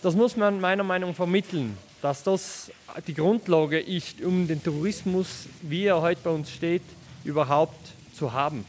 Das 0.00 0.16
muss 0.16 0.38
man 0.38 0.58
meiner 0.58 0.84
Meinung 0.84 1.10
nach 1.10 1.16
vermitteln, 1.16 1.76
dass 2.02 2.22
das 2.22 2.70
die 3.06 3.14
Grundlage 3.14 3.78
ist, 3.78 4.22
um 4.22 4.46
den 4.46 4.62
Tourismus, 4.62 5.48
wie 5.62 5.84
er 5.84 6.00
heute 6.00 6.20
bei 6.22 6.30
uns 6.30 6.50
steht, 6.50 6.82
überhaupt 7.24 7.92
zu 8.12 8.32
haben. 8.32 8.64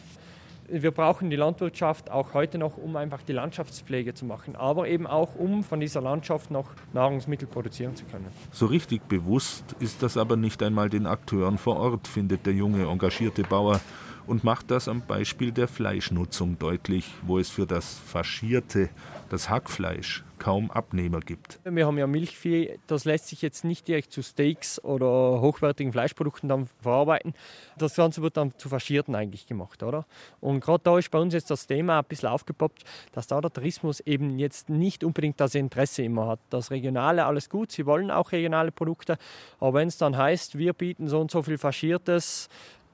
Wir 0.71 0.91
brauchen 0.91 1.31
die 1.31 1.35
Landwirtschaft 1.35 2.11
auch 2.11 2.35
heute 2.35 2.59
noch, 2.59 2.77
um 2.77 2.95
einfach 2.95 3.21
die 3.23 3.33
Landschaftspflege 3.33 4.13
zu 4.13 4.25
machen, 4.25 4.55
aber 4.55 4.87
eben 4.87 5.07
auch, 5.07 5.33
um 5.35 5.63
von 5.63 5.79
dieser 5.79 6.01
Landschaft 6.01 6.51
noch 6.51 6.67
Nahrungsmittel 6.93 7.47
produzieren 7.47 7.95
zu 7.95 8.05
können. 8.05 8.27
So 8.51 8.67
richtig 8.67 9.01
bewusst 9.07 9.63
ist 9.79 10.03
das 10.03 10.15
aber 10.15 10.37
nicht 10.37 10.61
einmal 10.61 10.89
den 10.89 11.07
Akteuren 11.07 11.57
vor 11.57 11.77
Ort, 11.77 12.07
findet 12.07 12.45
der 12.45 12.53
junge, 12.53 12.83
engagierte 12.87 13.41
Bauer 13.41 13.81
und 14.29 14.43
macht 14.43 14.69
das 14.69 14.87
am 14.87 15.01
Beispiel 15.01 15.51
der 15.51 15.67
Fleischnutzung 15.67 16.59
deutlich, 16.59 17.09
wo 17.23 17.39
es 17.39 17.49
für 17.49 17.65
das 17.65 17.95
faschierte, 17.95 18.89
das 19.29 19.49
Hackfleisch, 19.49 20.23
kaum 20.37 20.71
Abnehmer 20.71 21.19
gibt. 21.19 21.59
Wir 21.65 21.85
haben 21.85 21.97
ja 21.97 22.07
Milchvieh, 22.07 22.79
das 22.87 23.05
lässt 23.05 23.27
sich 23.27 23.41
jetzt 23.41 23.65
nicht 23.65 23.87
direkt 23.87 24.11
zu 24.11 24.21
Steaks 24.21 24.81
oder 24.83 25.41
hochwertigen 25.41 25.91
Fleischprodukten 25.91 26.47
dann 26.47 26.69
verarbeiten. 26.81 27.33
Das 27.77 27.95
Ganze 27.95 28.21
wird 28.21 28.37
dann 28.37 28.53
zu 28.57 28.69
Faschierten 28.69 29.15
eigentlich 29.15 29.47
gemacht, 29.47 29.83
oder? 29.83 30.05
Und 30.39 30.61
gerade 30.61 30.83
da 30.83 30.97
ist 30.97 31.11
bei 31.11 31.19
uns 31.19 31.33
jetzt 31.33 31.51
das 31.51 31.67
Thema 31.67 31.99
ein 31.99 32.05
bisschen 32.05 32.29
aufgepoppt, 32.29 32.83
dass 33.11 33.27
da 33.27 33.41
der 33.41 33.51
Tourismus 33.51 33.99
eben 34.01 34.39
jetzt 34.39 34.69
nicht 34.69 35.03
unbedingt 35.03 35.39
das 35.39 35.55
Interesse 35.55 36.03
immer 36.03 36.27
hat. 36.27 36.39
Das 36.49 36.71
Regionale, 36.71 37.25
alles 37.25 37.49
gut, 37.49 37.71
sie 37.71 37.85
wollen 37.85 38.11
auch 38.11 38.31
regionale 38.31 38.71
Produkte, 38.71 39.17
aber 39.59 39.73
wenn 39.73 39.87
es 39.87 39.97
dann 39.97 40.15
heißt, 40.15 40.57
wir 40.57 40.73
bieten 40.73 41.07
so 41.07 41.19
und 41.19 41.31
so 41.31 41.43
viel 41.43 41.57
Faschiertes, 41.57 42.47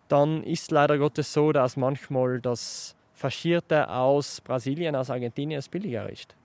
dann 0.07 0.43
ist 0.43 0.71
leider 0.71 0.97
Gottes 0.97 1.33
so, 1.33 1.51
dass 1.51 1.77
manchmal 1.77 2.39
das 2.39 2.95
Faschierte 3.13 3.89
aus 3.89 4.41
Brasilien, 4.41 4.95
aus 4.95 5.09
Argentinien 5.09 5.61
billiger 5.71 6.09
ist. 6.09 6.35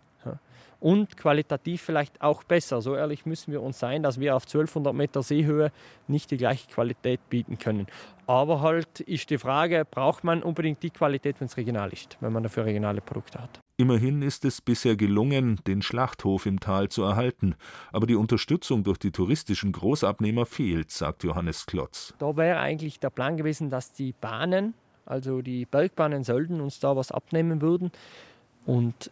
Und 0.80 1.18
qualitativ 1.18 1.82
vielleicht 1.82 2.22
auch 2.22 2.42
besser. 2.42 2.80
So 2.80 2.96
ehrlich 2.96 3.26
müssen 3.26 3.52
wir 3.52 3.62
uns 3.62 3.78
sein, 3.78 4.02
dass 4.02 4.18
wir 4.18 4.34
auf 4.34 4.44
1200 4.44 4.94
Meter 4.94 5.22
Seehöhe 5.22 5.72
nicht 6.08 6.30
die 6.30 6.38
gleiche 6.38 6.68
Qualität 6.68 7.20
bieten 7.28 7.58
können. 7.58 7.86
Aber 8.26 8.62
halt 8.62 9.00
ist 9.00 9.28
die 9.28 9.38
Frage, 9.38 9.84
braucht 9.88 10.24
man 10.24 10.42
unbedingt 10.42 10.82
die 10.82 10.90
Qualität, 10.90 11.40
wenn 11.40 11.46
es 11.46 11.56
regional 11.58 11.92
ist, 11.92 12.16
wenn 12.20 12.32
man 12.32 12.42
dafür 12.42 12.64
regionale 12.64 13.02
Produkte 13.02 13.40
hat. 13.40 13.60
Immerhin 13.76 14.20
ist 14.20 14.44
es 14.44 14.60
bisher 14.60 14.94
gelungen, 14.94 15.58
den 15.66 15.80
Schlachthof 15.80 16.44
im 16.44 16.60
Tal 16.60 16.90
zu 16.90 17.02
erhalten. 17.02 17.54
Aber 17.92 18.06
die 18.06 18.14
Unterstützung 18.14 18.84
durch 18.84 18.98
die 18.98 19.10
touristischen 19.10 19.72
Großabnehmer 19.72 20.44
fehlt, 20.44 20.90
sagt 20.90 21.24
Johannes 21.24 21.64
Klotz. 21.64 22.12
Da 22.18 22.36
wäre 22.36 22.58
eigentlich 22.58 23.00
der 23.00 23.08
Plan 23.08 23.38
gewesen, 23.38 23.70
dass 23.70 23.92
die 23.92 24.12
Bahnen, 24.12 24.74
also 25.06 25.40
die 25.40 25.64
Bergbahnen 25.64 26.24
Sölden, 26.24 26.60
uns 26.60 26.78
da 26.78 26.94
was 26.94 27.10
abnehmen 27.10 27.62
würden. 27.62 27.90
Und 28.66 29.10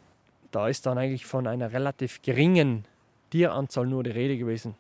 da 0.50 0.68
ist 0.68 0.86
dann 0.86 0.98
eigentlich 0.98 1.26
von 1.26 1.46
einer 1.46 1.72
relativ 1.72 2.22
geringen 2.22 2.84
Tieranzahl 3.30 3.86
nur 3.86 4.02
die 4.02 4.10
Rede 4.10 4.38
gewesen. 4.38 4.74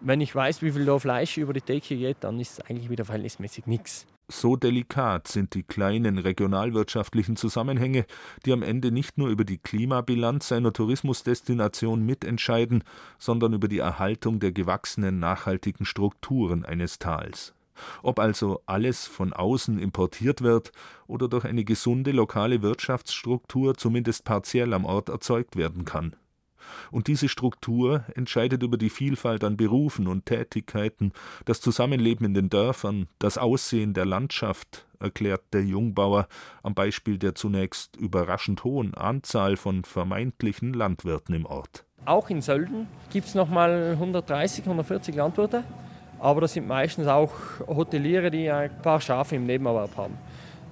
Wenn 0.00 0.20
ich 0.20 0.34
weiß, 0.34 0.62
wie 0.62 0.72
viel 0.72 0.84
da 0.84 0.98
Fleisch 0.98 1.38
über 1.38 1.52
die 1.52 1.62
Theke 1.62 1.96
geht, 1.96 2.18
dann 2.20 2.38
ist 2.38 2.58
es 2.58 2.60
eigentlich 2.60 2.90
wieder 2.90 3.04
verhältnismäßig 3.04 3.66
nichts. 3.66 4.06
So 4.28 4.56
delikat 4.56 5.28
sind 5.28 5.54
die 5.54 5.62
kleinen 5.62 6.18
regionalwirtschaftlichen 6.18 7.36
Zusammenhänge, 7.36 8.06
die 8.44 8.52
am 8.52 8.62
Ende 8.62 8.90
nicht 8.90 9.18
nur 9.18 9.28
über 9.28 9.44
die 9.44 9.58
Klimabilanz 9.58 10.50
einer 10.50 10.72
Tourismusdestination 10.72 12.04
mitentscheiden, 12.04 12.82
sondern 13.18 13.52
über 13.52 13.68
die 13.68 13.78
Erhaltung 13.78 14.40
der 14.40 14.50
gewachsenen 14.50 15.20
nachhaltigen 15.20 15.86
Strukturen 15.86 16.64
eines 16.64 16.98
Tals. 16.98 17.55
Ob 18.02 18.18
also 18.18 18.62
alles 18.66 19.06
von 19.06 19.32
außen 19.32 19.78
importiert 19.78 20.42
wird 20.42 20.72
oder 21.06 21.28
durch 21.28 21.44
eine 21.44 21.64
gesunde 21.64 22.12
lokale 22.12 22.62
Wirtschaftsstruktur 22.62 23.76
zumindest 23.76 24.24
partiell 24.24 24.72
am 24.74 24.84
Ort 24.84 25.08
erzeugt 25.08 25.56
werden 25.56 25.84
kann. 25.84 26.16
Und 26.90 27.06
diese 27.06 27.28
Struktur 27.28 28.04
entscheidet 28.14 28.62
über 28.62 28.76
die 28.76 28.90
Vielfalt 28.90 29.44
an 29.44 29.56
Berufen 29.56 30.06
und 30.06 30.26
Tätigkeiten, 30.26 31.12
das 31.44 31.60
Zusammenleben 31.60 32.26
in 32.26 32.34
den 32.34 32.50
Dörfern, 32.50 33.08
das 33.18 33.38
Aussehen 33.38 33.94
der 33.94 34.04
Landschaft, 34.04 34.86
erklärt 34.98 35.42
der 35.52 35.62
Jungbauer 35.62 36.26
am 36.62 36.74
Beispiel 36.74 37.18
der 37.18 37.34
zunächst 37.34 37.96
überraschend 37.96 38.64
hohen 38.64 38.94
Anzahl 38.94 39.56
von 39.56 39.84
vermeintlichen 39.84 40.72
Landwirten 40.72 41.34
im 41.34 41.46
Ort. 41.46 41.84
Auch 42.04 42.30
in 42.30 42.40
Sölden 42.40 42.86
gibt 43.12 43.26
es 43.26 43.34
nochmal 43.34 43.92
130, 43.92 44.64
140 44.64 45.14
Landwirte, 45.14 45.64
aber 46.18 46.42
das 46.42 46.54
sind 46.54 46.66
meistens 46.66 47.06
auch 47.06 47.30
Hoteliere, 47.66 48.30
die 48.30 48.50
ein 48.50 48.70
paar 48.82 49.00
Schafe 49.00 49.36
im 49.36 49.46
Nebenerwerb 49.46 49.96
haben 49.96 50.16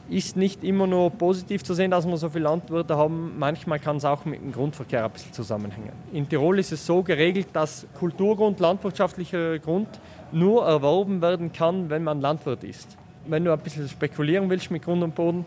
ist 0.08 0.36
nicht 0.36 0.62
immer 0.64 0.86
nur 0.86 1.10
positiv 1.10 1.62
zu 1.64 1.74
sehen, 1.74 1.90
dass 1.90 2.06
wir 2.06 2.16
so 2.16 2.28
viele 2.28 2.44
Landwirte 2.44 2.96
haben. 2.96 3.38
Manchmal 3.38 3.78
kann 3.78 3.96
es 3.96 4.04
auch 4.04 4.24
mit 4.24 4.40
dem 4.40 4.52
Grundverkehr 4.52 5.04
ein 5.04 5.10
bisschen 5.10 5.32
zusammenhängen. 5.32 5.92
In 6.12 6.28
Tirol 6.28 6.58
ist 6.58 6.72
es 6.72 6.84
so 6.84 7.02
geregelt, 7.02 7.48
dass 7.52 7.86
Kulturgrund, 7.98 8.60
landwirtschaftlicher 8.60 9.58
Grund 9.58 9.88
nur 10.32 10.66
erworben 10.66 11.22
werden 11.22 11.52
kann, 11.52 11.88
wenn 11.88 12.04
man 12.04 12.20
Landwirt 12.20 12.64
ist. 12.64 12.96
Wenn 13.26 13.44
du 13.44 13.52
ein 13.52 13.58
bisschen 13.58 13.88
spekulieren 13.88 14.50
willst 14.50 14.70
mit 14.70 14.82
Grund 14.82 15.02
und 15.02 15.14
Boden, 15.14 15.46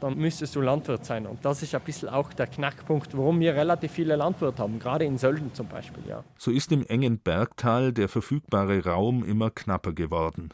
dann 0.00 0.16
müsstest 0.16 0.54
du 0.56 0.60
Landwirt 0.60 1.04
sein. 1.04 1.26
Und 1.26 1.44
das 1.44 1.62
ist 1.62 1.74
ein 1.74 1.80
bisschen 1.82 2.08
auch 2.08 2.32
der 2.32 2.46
Knackpunkt, 2.46 3.16
warum 3.16 3.40
wir 3.40 3.54
relativ 3.54 3.92
viele 3.92 4.16
Landwirte 4.16 4.62
haben, 4.62 4.78
gerade 4.78 5.04
in 5.04 5.18
Sölden 5.18 5.54
zum 5.54 5.68
Beispiel. 5.68 6.02
Ja. 6.08 6.24
So 6.38 6.50
ist 6.50 6.72
im 6.72 6.86
engen 6.86 7.18
Bergtal 7.18 7.92
der 7.92 8.08
verfügbare 8.08 8.84
Raum 8.84 9.24
immer 9.24 9.50
knapper 9.50 9.92
geworden 9.92 10.52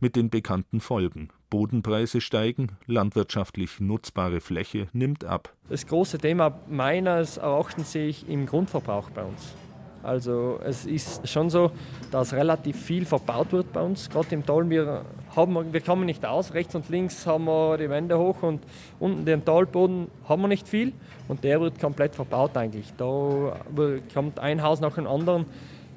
mit 0.00 0.16
den 0.16 0.30
bekannten 0.30 0.80
Folgen. 0.80 1.28
Bodenpreise 1.50 2.20
steigen, 2.20 2.76
landwirtschaftlich 2.86 3.80
nutzbare 3.80 4.40
Fläche 4.40 4.88
nimmt 4.92 5.24
ab. 5.24 5.52
Das 5.68 5.86
große 5.86 6.18
Thema 6.18 6.60
meines 6.68 7.36
Erachtens 7.36 7.92
sehe 7.92 8.08
ich 8.08 8.28
im 8.28 8.46
Grundverbrauch 8.46 9.10
bei 9.10 9.22
uns. 9.22 9.54
Also 10.04 10.60
es 10.62 10.84
ist 10.84 11.26
schon 11.28 11.50
so, 11.50 11.70
dass 12.10 12.32
relativ 12.32 12.80
viel 12.80 13.06
verbaut 13.06 13.52
wird 13.52 13.72
bei 13.72 13.80
uns, 13.80 14.10
gerade 14.10 14.34
im 14.34 14.44
Tal. 14.44 14.68
Wir, 14.68 15.02
haben, 15.34 15.72
wir 15.72 15.80
kommen 15.80 16.04
nicht 16.06 16.24
aus, 16.26 16.54
rechts 16.54 16.74
und 16.74 16.88
links 16.90 17.26
haben 17.26 17.46
wir 17.46 17.78
die 17.78 17.88
Wände 17.88 18.18
hoch 18.18 18.42
und 18.42 18.62
unten 19.00 19.24
den 19.24 19.44
Talboden 19.44 20.08
haben 20.28 20.42
wir 20.42 20.48
nicht 20.48 20.68
viel 20.68 20.92
und 21.28 21.42
der 21.42 21.60
wird 21.60 21.80
komplett 21.80 22.14
verbaut 22.14 22.56
eigentlich. 22.56 22.92
Da 22.96 23.56
kommt 24.12 24.38
ein 24.38 24.62
Haus 24.62 24.80
nach 24.80 24.94
dem 24.94 25.06
anderen 25.06 25.46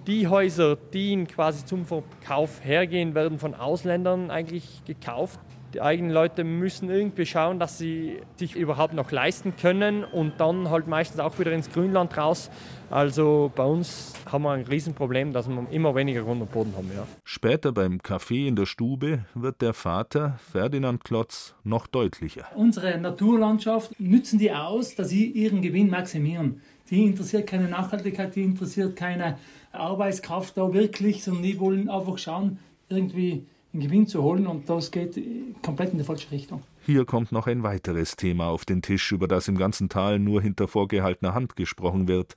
die 0.07 0.27
Häuser, 0.27 0.77
die 0.93 1.25
quasi 1.25 1.65
zum 1.65 1.85
Verkauf 1.85 2.63
hergehen, 2.63 3.13
werden 3.13 3.39
von 3.39 3.53
Ausländern 3.53 4.31
eigentlich 4.31 4.81
gekauft. 4.85 5.39
Die 5.77 5.83
eigenen 5.83 6.09
Leute 6.09 6.43
müssen 6.43 6.89
irgendwie 6.89 7.27
schauen, 7.27 7.59
dass 7.59 7.77
sie 7.77 8.17
sich 8.35 8.55
überhaupt 8.55 8.95
noch 8.95 9.11
leisten 9.11 9.55
können 9.57 10.03
und 10.03 10.39
dann 10.39 10.71
halt 10.71 10.87
meistens 10.87 11.19
auch 11.19 11.37
wieder 11.37 11.51
ins 11.51 11.69
Grünland 11.69 12.17
raus. 12.17 12.49
Also 12.89 13.51
bei 13.55 13.63
uns 13.63 14.13
haben 14.25 14.41
wir 14.41 14.53
ein 14.53 14.63
Riesenproblem, 14.63 15.33
dass 15.33 15.47
wir 15.47 15.67
immer 15.69 15.93
weniger 15.93 16.23
Grund 16.23 16.41
und 16.41 16.51
Boden 16.51 16.73
haben. 16.75 16.89
Ja. 16.95 17.05
Später 17.23 17.71
beim 17.73 18.01
Kaffee 18.01 18.47
in 18.47 18.55
der 18.55 18.65
Stube 18.65 19.19
wird 19.35 19.61
der 19.61 19.75
Vater, 19.75 20.39
Ferdinand 20.51 21.03
Klotz, 21.03 21.53
noch 21.63 21.85
deutlicher. 21.85 22.47
Unsere 22.55 22.97
Naturlandschaft 22.97 23.99
nützen 23.99 24.39
die 24.39 24.51
aus, 24.51 24.95
dass 24.95 25.09
sie 25.09 25.27
ihren 25.27 25.61
Gewinn 25.61 25.91
maximieren. 25.91 26.59
Die 26.89 27.05
interessiert 27.05 27.45
keine 27.45 27.67
Nachhaltigkeit, 27.67 28.35
die 28.35 28.41
interessiert 28.41 28.95
keine 28.95 29.37
Arbeitskraft 29.71 30.57
da 30.57 30.73
wirklich, 30.73 31.23
sondern 31.23 31.43
die 31.43 31.59
wollen 31.59 31.87
einfach 31.87 32.17
schauen, 32.17 32.57
irgendwie 32.89 33.45
einen 33.77 33.87
Gewinn 33.87 34.07
zu 34.07 34.23
holen 34.23 34.47
und 34.47 34.69
das 34.69 34.91
geht 34.91 35.19
komplett 35.61 35.91
in 35.91 35.99
die 35.99 36.03
falsche 36.03 36.31
Richtung. 36.31 36.63
Hier 36.85 37.05
kommt 37.05 37.31
noch 37.31 37.47
ein 37.47 37.63
weiteres 37.63 38.15
Thema 38.15 38.47
auf 38.47 38.65
den 38.65 38.81
Tisch, 38.81 39.11
über 39.11 39.27
das 39.27 39.47
im 39.47 39.57
ganzen 39.57 39.89
Tal 39.89 40.19
nur 40.19 40.41
hinter 40.41 40.67
vorgehaltener 40.67 41.33
Hand 41.33 41.55
gesprochen 41.55 42.07
wird. 42.07 42.35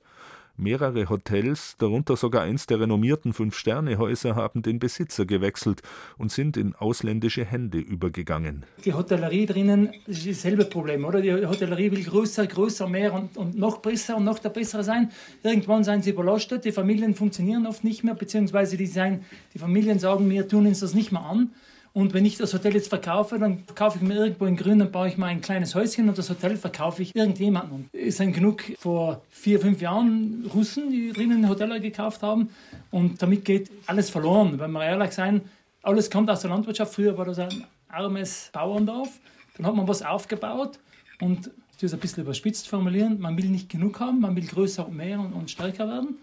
Mehrere 0.60 1.08
Hotels, 1.08 1.74
darunter 1.78 2.16
sogar 2.16 2.42
eins 2.42 2.66
der 2.66 2.80
renommierten 2.80 3.32
Fünf-Sterne-Häuser, 3.32 4.36
haben 4.36 4.60
den 4.60 4.78
Besitzer 4.78 5.24
gewechselt 5.24 5.80
und 6.18 6.30
sind 6.30 6.58
in 6.58 6.74
ausländische 6.74 7.44
Hände 7.44 7.78
übergegangen. 7.78 8.66
Die 8.84 8.92
Hotellerie 8.92 9.46
drinnen 9.46 9.90
ist 10.06 10.26
dasselbe 10.26 10.66
Problem, 10.66 11.06
oder? 11.06 11.22
Die 11.22 11.32
Hotellerie 11.32 11.90
will 11.90 12.04
größer, 12.04 12.46
größer, 12.46 12.88
mehr 12.88 13.14
und, 13.14 13.38
und 13.38 13.56
noch 13.56 13.78
besser 13.78 14.18
und 14.18 14.24
noch 14.24 14.38
der 14.38 14.50
Bessere 14.50 14.84
sein. 14.84 15.10
Irgendwann 15.42 15.82
seien 15.82 16.02
sie 16.02 16.10
überlastet, 16.10 16.66
die 16.66 16.72
Familien 16.72 17.14
funktionieren 17.14 17.66
oft 17.66 17.82
nicht 17.82 18.04
mehr, 18.04 18.14
beziehungsweise 18.14 18.76
die, 18.76 18.86
sein, 18.86 19.24
die 19.54 19.58
Familien 19.58 19.98
sagen, 19.98 20.28
wir 20.28 20.46
tun 20.46 20.66
uns 20.66 20.80
das 20.80 20.92
nicht 20.92 21.10
mehr 21.10 21.24
an. 21.24 21.50
Und 21.92 22.14
wenn 22.14 22.24
ich 22.24 22.36
das 22.36 22.54
Hotel 22.54 22.74
jetzt 22.74 22.88
verkaufe, 22.88 23.38
dann 23.38 23.64
kaufe 23.74 23.98
ich 23.98 24.02
mir 24.02 24.14
irgendwo 24.14 24.46
in 24.46 24.56
Grün, 24.56 24.78
dann 24.78 24.92
baue 24.92 25.08
ich 25.08 25.18
mal 25.18 25.26
ein 25.26 25.40
kleines 25.40 25.74
Häuschen 25.74 26.08
und 26.08 26.16
das 26.16 26.30
Hotel 26.30 26.56
verkaufe 26.56 27.02
ich 27.02 27.14
irgendjemandem. 27.16 27.88
Es 27.92 28.18
sind 28.18 28.32
genug 28.32 28.62
vor 28.78 29.22
vier, 29.28 29.58
fünf 29.60 29.80
Jahren 29.80 30.48
Russen, 30.54 30.90
die 30.90 31.12
drinnen 31.12 31.48
Hotel 31.48 31.80
gekauft 31.80 32.22
haben. 32.22 32.50
Und 32.90 33.20
damit 33.20 33.44
geht 33.44 33.70
alles 33.86 34.08
verloren. 34.08 34.58
Wenn 34.58 34.70
wir 34.70 34.84
ehrlich 34.84 35.12
sein, 35.12 35.42
alles 35.82 36.10
kommt 36.10 36.30
aus 36.30 36.40
der 36.40 36.50
Landwirtschaft. 36.50 36.94
Früher 36.94 37.18
war 37.18 37.24
das 37.24 37.38
ein 37.38 37.64
armes 37.88 38.50
Bauerndorf. 38.52 39.10
Dann 39.56 39.66
hat 39.66 39.74
man 39.74 39.88
was 39.88 40.02
aufgebaut 40.02 40.78
und 41.20 41.50
ich 41.80 41.86
es 41.86 41.94
ein 41.94 42.00
bisschen 42.00 42.24
überspitzt 42.24 42.68
formulieren, 42.68 43.20
man 43.20 43.36
will 43.36 43.46
nicht 43.46 43.68
genug 43.68 44.00
haben, 44.00 44.20
man 44.20 44.36
will 44.36 44.46
größer 44.46 44.86
und 44.86 44.96
mehr 44.96 45.18
und, 45.18 45.32
und 45.32 45.50
stärker 45.50 45.88
werden. 45.88 46.18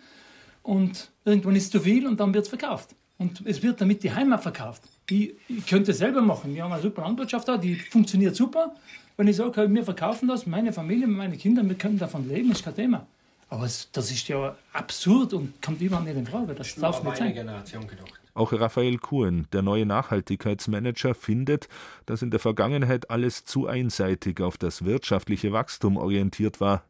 Und 0.61 1.09
irgendwann 1.25 1.55
ist 1.55 1.71
zu 1.71 1.79
viel 1.79 2.05
und 2.05 2.19
dann 2.19 2.33
wird 2.33 2.43
es 2.43 2.49
verkauft. 2.49 2.95
Und 3.17 3.41
es 3.45 3.63
wird 3.63 3.81
damit 3.81 4.03
die 4.03 4.13
Heimat 4.13 4.43
verkauft. 4.43 4.83
Ich, 5.09 5.33
ich 5.47 5.65
könnte 5.65 5.91
es 5.91 5.99
selber 5.99 6.21
machen. 6.21 6.53
Wir 6.53 6.63
haben 6.63 6.73
eine 6.73 6.81
super 6.81 7.01
Landwirtschaft 7.03 7.47
da, 7.47 7.57
die 7.57 7.75
funktioniert 7.75 8.35
super. 8.35 8.75
Wenn 9.15 9.27
ich 9.27 9.35
sage, 9.35 9.73
wir 9.73 9.83
verkaufen 9.83 10.27
das, 10.27 10.45
meine 10.45 10.73
Familie, 10.73 11.07
meine 11.07 11.37
Kinder, 11.37 11.67
wir 11.67 11.75
können 11.75 11.97
davon 11.97 12.27
leben, 12.27 12.51
ist 12.51 12.63
kein 12.63 12.75
Thema. 12.75 13.07
Aber 13.49 13.63
das 13.63 14.11
ist 14.11 14.27
ja 14.27 14.55
absurd 14.73 15.33
und 15.33 15.61
kommt 15.61 15.81
überhaupt 15.81 16.05
nicht 16.05 16.17
in 16.17 16.27
Frage. 16.27 16.53
Das 16.53 16.75
darf 16.75 17.01
nicht 17.03 17.17
sein. 17.17 17.33
Generation 17.33 17.87
gedacht. 17.87 18.19
Auch 18.37 18.53
Raphael 18.53 18.99
Kuhn, 18.99 19.47
der 19.51 19.63
neue 19.63 19.87
Nachhaltigkeitsmanager, 19.87 21.15
findet, 21.15 21.67
dass 22.05 22.21
in 22.21 22.29
der 22.29 22.39
Vergangenheit 22.39 23.09
alles 23.09 23.45
zu 23.45 23.65
einseitig 23.65 24.41
auf 24.41 24.59
das 24.59 24.85
wirtschaftliche 24.85 25.53
Wachstum 25.53 25.97
orientiert 25.97 26.61
war. 26.61 26.83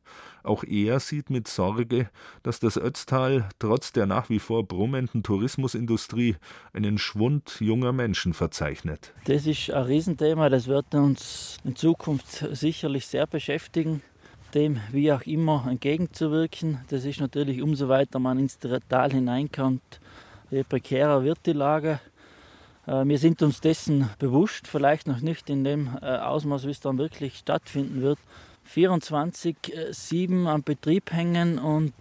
Auch 0.43 0.65
er 0.65 0.99
sieht 0.99 1.29
mit 1.29 1.47
Sorge, 1.47 2.09
dass 2.43 2.59
das 2.59 2.75
Ötztal 2.75 3.47
trotz 3.59 3.93
der 3.93 4.07
nach 4.07 4.29
wie 4.29 4.39
vor 4.39 4.67
brummenden 4.67 5.23
Tourismusindustrie 5.23 6.35
einen 6.73 6.97
Schwund 6.97 7.61
junger 7.61 7.93
Menschen 7.93 8.33
verzeichnet. 8.33 9.13
Das 9.23 9.47
ist 9.47 9.71
ein 9.71 9.83
Riesenthema, 9.83 10.49
das 10.49 10.67
wird 10.67 10.93
uns 10.95 11.59
in 11.63 11.77
Zukunft 11.77 12.45
sicherlich 12.51 13.07
sehr 13.07 13.25
beschäftigen 13.25 14.01
dem 14.53 14.79
wie 14.91 15.11
auch 15.11 15.23
immer 15.23 15.65
entgegenzuwirken. 15.69 16.79
Das 16.89 17.05
ist 17.05 17.19
natürlich 17.19 17.61
umso 17.61 17.89
weiter 17.89 18.17
man 18.17 18.39
ins 18.39 18.57
Tal 18.57 19.11
hineinkommt, 19.11 19.99
je 20.49 20.63
prekärer 20.63 21.23
wird 21.23 21.39
die 21.45 21.53
Lage. 21.53 21.99
Äh, 22.85 23.05
wir 23.05 23.17
sind 23.17 23.41
uns 23.41 23.61
dessen 23.61 24.09
bewusst, 24.19 24.67
vielleicht 24.67 25.07
noch 25.07 25.21
nicht 25.21 25.49
in 25.49 25.63
dem 25.63 25.97
äh, 26.01 26.05
Ausmaß, 26.05 26.65
wie 26.65 26.71
es 26.71 26.79
dann 26.79 26.97
wirklich 26.97 27.37
stattfinden 27.37 28.01
wird. 28.01 28.19
24-7 28.73 30.45
äh, 30.45 30.47
am 30.47 30.63
Betrieb 30.63 31.11
hängen 31.11 31.59
und 31.59 31.93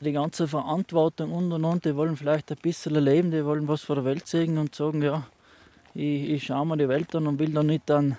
die 0.00 0.12
ganze 0.12 0.46
Verantwortung 0.46 1.32
und 1.32 1.52
und 1.52 1.64
und, 1.64 1.84
die 1.84 1.96
wollen 1.96 2.16
vielleicht 2.16 2.50
ein 2.50 2.58
bisschen 2.60 2.96
leben, 2.96 3.30
die 3.30 3.44
wollen 3.44 3.66
was 3.66 3.82
von 3.82 3.96
der 3.96 4.04
Welt 4.04 4.26
sehen 4.26 4.58
und 4.58 4.74
sagen, 4.74 5.02
ja, 5.02 5.26
ich, 5.94 6.30
ich 6.30 6.44
schaue 6.44 6.66
mir 6.66 6.76
die 6.76 6.88
Welt 6.88 7.14
an 7.14 7.26
und 7.26 7.38
will 7.38 7.52
da 7.52 7.62
nicht 7.62 7.90
an 7.90 8.18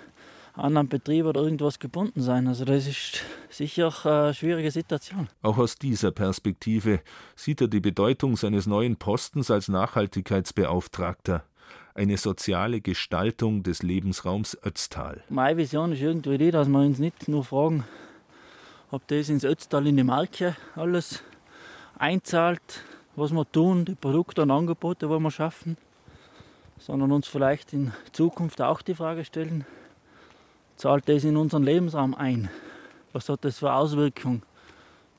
anderen 0.58 0.88
Betrieb 0.88 1.26
oder 1.26 1.40
irgendwas 1.40 1.78
gebunden 1.78 2.20
sein. 2.20 2.48
Also 2.48 2.64
das 2.64 2.86
ist 2.86 3.22
sicher 3.50 3.92
eine 4.04 4.34
schwierige 4.34 4.70
Situation. 4.70 5.28
Auch 5.42 5.58
aus 5.58 5.76
dieser 5.76 6.10
Perspektive 6.10 7.00
sieht 7.36 7.60
er 7.60 7.68
die 7.68 7.80
Bedeutung 7.80 8.36
seines 8.36 8.66
neuen 8.66 8.96
Postens 8.96 9.50
als 9.50 9.68
Nachhaltigkeitsbeauftragter 9.68 11.44
eine 11.94 12.16
soziale 12.16 12.80
Gestaltung 12.80 13.64
des 13.64 13.82
Lebensraums 13.82 14.56
Ötztal. 14.64 15.24
Meine 15.28 15.56
Vision 15.56 15.92
ist 15.92 16.00
irgendwie 16.00 16.38
die, 16.38 16.50
dass 16.52 16.68
wir 16.68 16.78
uns 16.78 17.00
nicht 17.00 17.26
nur 17.26 17.44
fragen, 17.44 17.84
ob 18.90 19.06
das 19.08 19.28
ins 19.28 19.44
Ötztal 19.44 19.86
in 19.86 19.96
die 19.96 20.04
Marke 20.04 20.56
alles 20.76 21.24
einzahlt, 21.98 22.84
was 23.16 23.32
wir 23.32 23.50
tun, 23.50 23.84
die 23.84 23.96
Produkte 23.96 24.42
und 24.42 24.52
Angebote, 24.52 25.08
die 25.08 25.12
wir 25.12 25.30
schaffen, 25.32 25.76
sondern 26.78 27.10
uns 27.10 27.26
vielleicht 27.26 27.72
in 27.72 27.92
Zukunft 28.12 28.62
auch 28.62 28.80
die 28.80 28.94
Frage 28.94 29.24
stellen, 29.24 29.66
zahlt 30.78 31.08
das 31.08 31.24
in 31.24 31.36
unseren 31.36 31.64
Lebensraum 31.64 32.14
ein? 32.14 32.48
Was 33.12 33.28
hat 33.28 33.44
das 33.44 33.58
für 33.58 33.72
Auswirkungen 33.72 34.42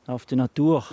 auf 0.07 0.25
die 0.25 0.35
Natur, 0.35 0.85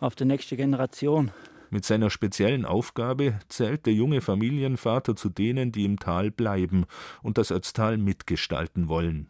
auf 0.00 0.14
die 0.14 0.24
nächste 0.24 0.56
Generation? 0.56 1.30
Mit 1.70 1.84
seiner 1.84 2.10
speziellen 2.10 2.64
Aufgabe 2.64 3.38
zählt 3.48 3.86
der 3.86 3.92
junge 3.92 4.20
Familienvater 4.20 5.16
zu 5.16 5.28
denen, 5.28 5.72
die 5.72 5.84
im 5.84 5.98
Tal 5.98 6.30
bleiben 6.30 6.86
und 7.22 7.36
das 7.36 7.50
Ötztal 7.50 7.98
mitgestalten 7.98 8.88
wollen. 8.88 9.28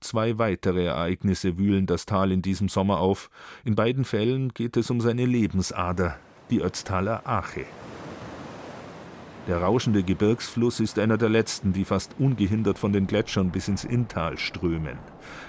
Zwei 0.00 0.38
weitere 0.38 0.86
Ereignisse 0.86 1.58
wühlen 1.58 1.86
das 1.86 2.06
Tal 2.06 2.32
in 2.32 2.40
diesem 2.40 2.70
Sommer 2.70 2.98
auf. 2.98 3.30
In 3.64 3.74
beiden 3.74 4.04
Fällen 4.04 4.54
geht 4.54 4.76
es 4.78 4.90
um 4.90 5.02
seine 5.02 5.26
Lebensader, 5.26 6.18
die 6.50 6.62
Ötztaler 6.62 7.26
Ache. 7.26 7.66
Der 9.46 9.62
rauschende 9.62 10.02
Gebirgsfluss 10.02 10.80
ist 10.80 10.98
einer 10.98 11.18
der 11.18 11.28
letzten, 11.28 11.72
die 11.72 11.84
fast 11.84 12.16
ungehindert 12.18 12.78
von 12.80 12.92
den 12.92 13.06
Gletschern 13.06 13.50
bis 13.50 13.68
ins 13.68 13.84
Inntal 13.84 14.38
strömen. 14.38 14.98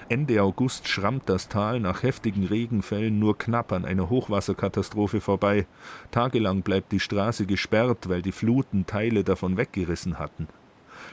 Ende 0.08 0.40
August 0.40 0.86
schrammt 0.86 1.28
das 1.28 1.48
Tal 1.48 1.80
nach 1.80 2.04
heftigen 2.04 2.44
Regenfällen 2.46 3.18
nur 3.18 3.36
knapp 3.36 3.72
an 3.72 3.84
einer 3.84 4.08
Hochwasserkatastrophe 4.08 5.20
vorbei. 5.20 5.66
Tagelang 6.12 6.62
bleibt 6.62 6.92
die 6.92 7.00
Straße 7.00 7.44
gesperrt, 7.44 8.08
weil 8.08 8.22
die 8.22 8.30
Fluten 8.30 8.86
Teile 8.86 9.24
davon 9.24 9.56
weggerissen 9.56 10.20
hatten. 10.20 10.46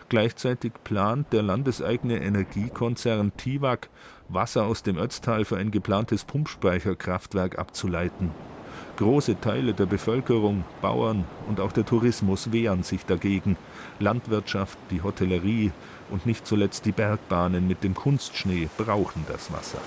Gleichzeitig 0.08 0.74
plant 0.84 1.34
der 1.34 1.42
landeseigene 1.42 2.22
Energiekonzern 2.22 3.36
Tiwag, 3.36 3.90
Wasser 4.30 4.66
aus 4.66 4.84
dem 4.84 4.98
Ötztal 4.98 5.44
für 5.46 5.58
ein 5.58 5.72
geplantes 5.72 6.24
Pumpspeicherkraftwerk 6.24 7.58
abzuleiten. 7.58 8.30
Große 8.98 9.42
Teile 9.42 9.74
der 9.74 9.88
Bevölkerung, 9.88 10.64
Bauern 10.82 11.26
und 11.50 11.60
auch 11.60 11.74
der 11.74 11.86
Tourismus 11.86 12.54
wehren 12.54 12.84
sich 12.84 13.06
dagegen. 13.06 13.58
Landwirtschaft, 14.00 14.78
die 14.90 15.02
Hotellerie 15.02 15.72
und 16.10 16.26
nicht 16.26 16.48
zuletzt 16.48 16.86
die 16.86 16.94
Bergbahnen 16.94 17.68
mit 17.68 17.84
dem 17.84 17.94
Kunstschnee 17.94 18.70
brauchen 18.78 19.26
das 19.28 19.52
Wasser. 19.52 19.80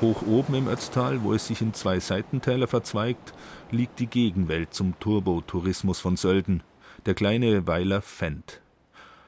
Hoch 0.00 0.22
oben 0.22 0.54
im 0.54 0.68
Ötztal, 0.68 1.24
wo 1.24 1.32
es 1.32 1.48
sich 1.48 1.60
in 1.60 1.74
zwei 1.74 1.98
Seitentäler 1.98 2.68
verzweigt, 2.68 3.32
liegt 3.72 3.98
die 3.98 4.06
Gegenwelt 4.06 4.72
zum 4.72 4.98
Turbotourismus 5.00 5.98
von 5.98 6.16
Sölden, 6.16 6.62
der 7.06 7.14
kleine 7.14 7.66
Weiler 7.66 8.02
Fendt. 8.02 8.60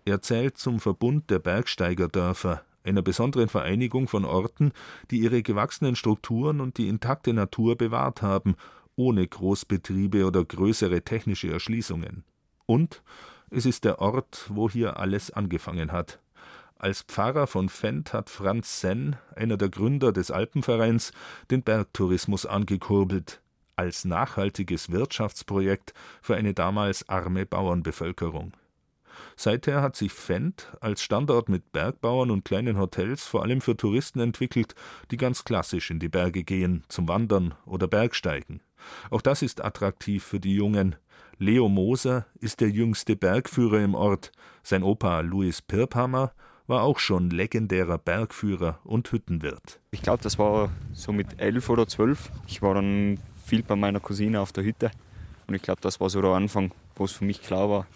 Er 0.04 0.22
zählt 0.22 0.58
zum 0.58 0.78
Verbund 0.78 1.30
der 1.30 1.40
Bergsteigerdörfer, 1.40 2.62
einer 2.86 3.02
besonderen 3.02 3.48
Vereinigung 3.48 4.08
von 4.08 4.24
Orten, 4.24 4.72
die 5.10 5.18
ihre 5.18 5.42
gewachsenen 5.42 5.96
Strukturen 5.96 6.60
und 6.60 6.78
die 6.78 6.88
intakte 6.88 7.32
Natur 7.32 7.76
bewahrt 7.76 8.22
haben, 8.22 8.56
ohne 8.96 9.26
Großbetriebe 9.26 10.26
oder 10.26 10.44
größere 10.44 11.02
technische 11.02 11.50
Erschließungen. 11.50 12.24
Und 12.66 13.02
es 13.50 13.66
ist 13.66 13.84
der 13.84 14.00
Ort, 14.00 14.46
wo 14.48 14.68
hier 14.68 14.98
alles 14.98 15.30
angefangen 15.30 15.92
hat. 15.92 16.20
Als 16.78 17.02
Pfarrer 17.02 17.46
von 17.46 17.68
Fendt 17.68 18.12
hat 18.12 18.28
Franz 18.28 18.80
Senn, 18.80 19.16
einer 19.34 19.56
der 19.56 19.70
Gründer 19.70 20.12
des 20.12 20.30
Alpenvereins, 20.30 21.12
den 21.50 21.62
Bergtourismus 21.62 22.44
angekurbelt, 22.44 23.40
als 23.76 24.04
nachhaltiges 24.04 24.90
Wirtschaftsprojekt 24.90 25.94
für 26.20 26.36
eine 26.36 26.54
damals 26.54 27.08
arme 27.08 27.46
Bauernbevölkerung. 27.46 28.52
Seither 29.36 29.82
hat 29.82 29.96
sich 29.96 30.12
Fendt 30.12 30.72
als 30.80 31.02
Standort 31.02 31.48
mit 31.48 31.72
Bergbauern 31.72 32.30
und 32.30 32.44
kleinen 32.44 32.78
Hotels 32.78 33.24
vor 33.24 33.42
allem 33.42 33.60
für 33.60 33.76
Touristen 33.76 34.20
entwickelt, 34.20 34.74
die 35.10 35.16
ganz 35.16 35.44
klassisch 35.44 35.90
in 35.90 35.98
die 35.98 36.08
Berge 36.08 36.44
gehen, 36.44 36.84
zum 36.88 37.08
Wandern 37.08 37.54
oder 37.64 37.88
Bergsteigen. 37.88 38.60
Auch 39.10 39.22
das 39.22 39.42
ist 39.42 39.64
attraktiv 39.64 40.24
für 40.24 40.40
die 40.40 40.54
Jungen. 40.54 40.96
Leo 41.38 41.68
Moser 41.68 42.26
ist 42.40 42.60
der 42.60 42.70
jüngste 42.70 43.16
Bergführer 43.16 43.80
im 43.80 43.94
Ort. 43.94 44.32
Sein 44.62 44.82
Opa 44.82 45.20
Louis 45.20 45.60
Pirphammer 45.60 46.32
war 46.66 46.82
auch 46.82 46.98
schon 46.98 47.30
legendärer 47.30 47.98
Bergführer 47.98 48.80
und 48.84 49.10
Hüttenwirt. 49.12 49.80
Ich 49.90 50.02
glaube, 50.02 50.22
das 50.22 50.38
war 50.38 50.70
so 50.92 51.12
mit 51.12 51.40
elf 51.40 51.68
oder 51.68 51.86
zwölf. 51.86 52.30
Ich 52.46 52.62
war 52.62 52.74
dann 52.74 53.20
viel 53.44 53.62
bei 53.62 53.76
meiner 53.76 54.00
Cousine 54.00 54.40
auf 54.40 54.52
der 54.52 54.64
Hütte. 54.64 54.90
Und 55.46 55.54
ich 55.54 55.62
glaube, 55.62 55.80
das 55.80 56.00
war 56.00 56.10
so 56.10 56.20
der 56.20 56.32
Anfang, 56.32 56.72
wo 56.96 57.04
es 57.04 57.12
für 57.12 57.24
mich 57.24 57.40
klar 57.42 57.70
war, 57.70 57.86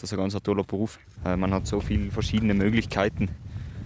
das 0.00 0.12
ist 0.12 0.18
ein 0.18 0.30
ganz 0.30 0.42
toller 0.42 0.64
Beruf. 0.64 0.98
Äh, 1.24 1.36
man 1.36 1.52
hat 1.52 1.66
so 1.66 1.80
viele 1.80 2.10
verschiedene 2.10 2.54
Möglichkeiten. 2.54 3.28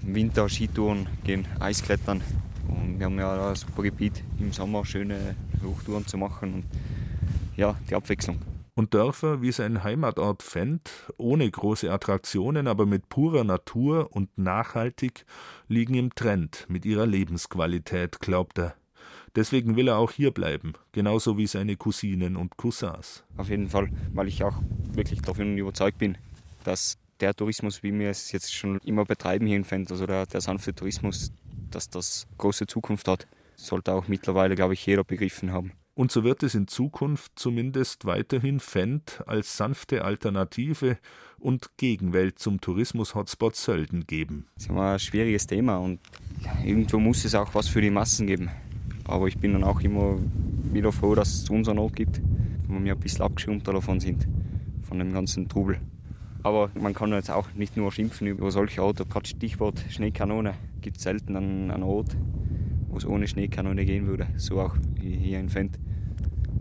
Im 0.02 0.14
Winter 0.14 0.48
Skitouren, 0.48 1.08
gehen 1.24 1.46
Eisklettern. 1.58 2.22
Und 2.68 2.98
wir 2.98 3.06
haben 3.06 3.18
ja 3.18 3.50
ein 3.50 3.56
super 3.56 3.82
Gebiet, 3.82 4.22
im 4.38 4.52
Sommer 4.52 4.84
schöne 4.84 5.34
Hochtouren 5.64 6.06
zu 6.06 6.16
machen. 6.16 6.54
Und 6.54 6.64
ja, 7.56 7.74
die 7.90 7.94
Abwechslung. 7.94 8.38
Und 8.76 8.94
Dörfer 8.94 9.42
wie 9.42 9.52
sein 9.52 9.84
Heimatort 9.84 10.42
Fendt, 10.42 10.90
ohne 11.16 11.48
große 11.48 11.92
Attraktionen, 11.92 12.66
aber 12.66 12.86
mit 12.86 13.08
purer 13.08 13.44
Natur 13.44 14.08
und 14.12 14.36
nachhaltig, 14.36 15.24
liegen 15.68 15.94
im 15.94 16.14
Trend 16.14 16.66
mit 16.68 16.84
ihrer 16.84 17.06
Lebensqualität, 17.06 18.20
glaubt 18.20 18.58
er. 18.58 18.74
Deswegen 19.36 19.74
will 19.76 19.88
er 19.88 19.98
auch 19.98 20.12
hier 20.12 20.30
bleiben, 20.30 20.74
genauso 20.92 21.38
wie 21.38 21.48
seine 21.48 21.76
Cousinen 21.76 22.36
und 22.36 22.56
Cousins. 22.56 23.24
Auf 23.36 23.48
jeden 23.48 23.68
Fall, 23.68 23.90
weil 24.12 24.28
ich 24.28 24.44
auch 24.44 24.60
wirklich 24.96 25.22
davon 25.22 25.56
überzeugt 25.58 25.98
bin, 25.98 26.18
dass 26.64 26.98
der 27.20 27.34
Tourismus, 27.34 27.82
wie 27.82 27.96
wir 27.98 28.10
es 28.10 28.32
jetzt 28.32 28.52
schon 28.54 28.78
immer 28.84 29.04
betreiben 29.04 29.46
hier 29.46 29.56
in 29.56 29.64
Fendt, 29.64 29.90
also 29.90 30.06
der, 30.06 30.26
der 30.26 30.40
sanfte 30.40 30.74
Tourismus, 30.74 31.32
dass 31.70 31.88
das 31.88 32.26
große 32.38 32.66
Zukunft 32.66 33.08
hat, 33.08 33.26
sollte 33.56 33.92
auch 33.92 34.08
mittlerweile, 34.08 34.54
glaube 34.54 34.74
ich, 34.74 34.84
jeder 34.84 35.04
begriffen 35.04 35.52
haben. 35.52 35.72
Und 35.96 36.10
so 36.10 36.24
wird 36.24 36.42
es 36.42 36.56
in 36.56 36.66
Zukunft 36.66 37.32
zumindest 37.36 38.04
weiterhin 38.04 38.58
Fendt 38.58 39.22
als 39.26 39.56
sanfte 39.56 40.04
Alternative 40.04 40.98
und 41.38 41.76
Gegenwelt 41.76 42.38
zum 42.40 42.60
Tourismus-Hotspot 42.60 43.54
Sölden 43.54 44.06
geben. 44.06 44.46
Das 44.54 44.64
ist 44.64 44.70
immer 44.70 44.92
ein 44.92 44.98
schwieriges 44.98 45.46
Thema 45.46 45.76
und 45.76 46.00
irgendwo 46.64 46.98
muss 46.98 47.24
es 47.24 47.36
auch 47.36 47.54
was 47.54 47.68
für 47.68 47.80
die 47.80 47.90
Massen 47.90 48.26
geben. 48.26 48.50
Aber 49.04 49.28
ich 49.28 49.38
bin 49.38 49.52
dann 49.52 49.62
auch 49.62 49.80
immer 49.82 50.18
wieder 50.72 50.90
froh, 50.90 51.14
dass 51.14 51.42
es 51.42 51.50
unseren 51.50 51.78
Ort 51.78 51.94
gibt, 51.94 52.20
wo 52.66 52.82
wir 52.82 52.92
ein 52.92 53.00
bisschen 53.00 53.22
abgeschirmt 53.22 53.68
davon 53.68 54.00
sind, 54.00 54.26
von 54.94 55.00
dem 55.00 55.12
ganzen 55.12 55.48
Trubel. 55.48 55.80
Aber 56.44 56.70
man 56.74 56.94
kann 56.94 57.10
jetzt 57.10 57.30
auch 57.30 57.52
nicht 57.54 57.76
nur 57.76 57.90
schimpfen 57.90 58.28
über 58.28 58.50
solche 58.52 58.80
Orte. 58.82 59.04
Gerade 59.04 59.26
Stichwort 59.26 59.84
Schneekanone 59.90 60.54
gibt 60.82 60.98
es 60.98 61.02
selten 61.02 61.36
einen, 61.36 61.70
einen 61.72 61.82
Ort, 61.82 62.16
wo 62.88 62.96
es 62.96 63.04
ohne 63.04 63.26
Schneekanone 63.26 63.84
gehen 63.84 64.06
würde. 64.06 64.28
So 64.36 64.60
auch 64.60 64.76
hier 65.00 65.40
in 65.40 65.48
Fendt. 65.48 65.80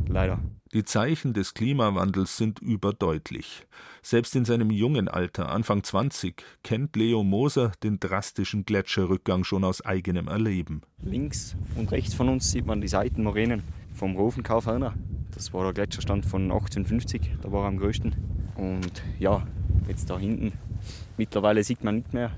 Leider. 0.08 0.40
Die 0.74 0.84
Zeichen 0.84 1.34
des 1.34 1.54
Klimawandels 1.54 2.38
sind 2.38 2.58
überdeutlich. 2.58 3.68
Selbst 4.02 4.36
in 4.36 4.46
seinem 4.46 4.72
jungen 4.72 5.08
Alter, 5.08 5.50
Anfang 5.50 5.84
20, 5.84 6.44
kennt 6.64 6.96
Leo 6.96 7.24
Moser 7.24 7.74
den 7.84 8.00
drastischen 8.00 8.66
Gletscherrückgang 8.66 9.44
schon 9.44 9.64
aus 9.64 9.86
eigenem 9.86 10.28
Erleben. 10.28 10.82
Links 11.04 11.56
und 11.76 11.92
rechts 11.92 12.16
von 12.16 12.30
uns 12.30 12.50
sieht 12.50 12.66
man 12.66 12.82
die 12.82 12.88
Seitenmoränen 12.88 13.62
vom 13.94 14.16
Rofenkaufhörner. 14.16 14.96
Das 15.36 15.54
war 15.54 15.64
der 15.64 15.74
Gletscherstand 15.74 16.26
von 16.26 16.44
1850, 16.44 17.38
da 17.42 17.52
war 17.52 17.64
er 17.64 17.68
am 17.68 17.78
größten. 17.78 18.16
Und 18.56 19.04
ja, 19.20 19.46
jetzt 19.88 20.10
da 20.10 20.18
hinten, 20.18 20.54
mittlerweile 21.18 21.64
sieht 21.64 21.84
man 21.84 21.96
nicht 21.96 22.14
mehr. 22.14 22.32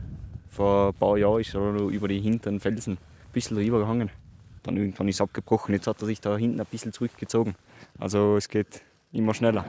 Vor 0.50 0.90
ein 0.90 0.94
paar 0.94 1.18
Jahren 1.18 1.42
ist 1.42 1.54
er 1.54 1.62
über 1.62 2.08
die 2.08 2.22
hinteren 2.22 2.60
Felsen 2.60 2.94
ein 2.94 3.32
bisschen 3.34 3.58
rübergehangen. 3.58 4.10
Dann 4.64 4.78
irgendwann 4.78 5.08
ist 5.08 5.16
es 5.16 5.22
abgebrochen, 5.22 5.74
jetzt 5.74 5.88
hat 5.88 6.02
er 6.02 6.06
sich 6.06 6.22
da 6.22 6.38
hinten 6.38 6.60
ein 6.60 6.66
bisschen 6.66 6.94
zurückgezogen. 6.94 7.56
Also 8.00 8.38
es 8.38 8.48
geht 8.48 8.82
immer 9.12 9.34
schneller. 9.34 9.66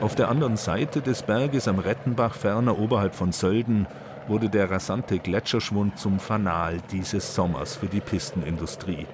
Auf 0.00 0.16
der 0.16 0.28
anderen 0.28 0.56
Seite 0.56 1.00
des 1.00 1.22
Berges 1.22 1.68
am 1.68 1.78
Rettenbach, 1.78 2.34
ferner 2.34 2.78
oberhalb 2.78 3.14
von 3.14 3.30
Sölden, 3.30 3.86
wurde 4.26 4.48
der 4.48 4.70
rasante 4.70 5.18
Gletscherschwund 5.18 5.98
zum 5.98 6.18
Fanal 6.18 6.78
dieses 6.90 7.34
Sommers 7.34 7.76
für 7.76 7.86
die 7.86 8.00
Pistenindustrie. 8.00 9.06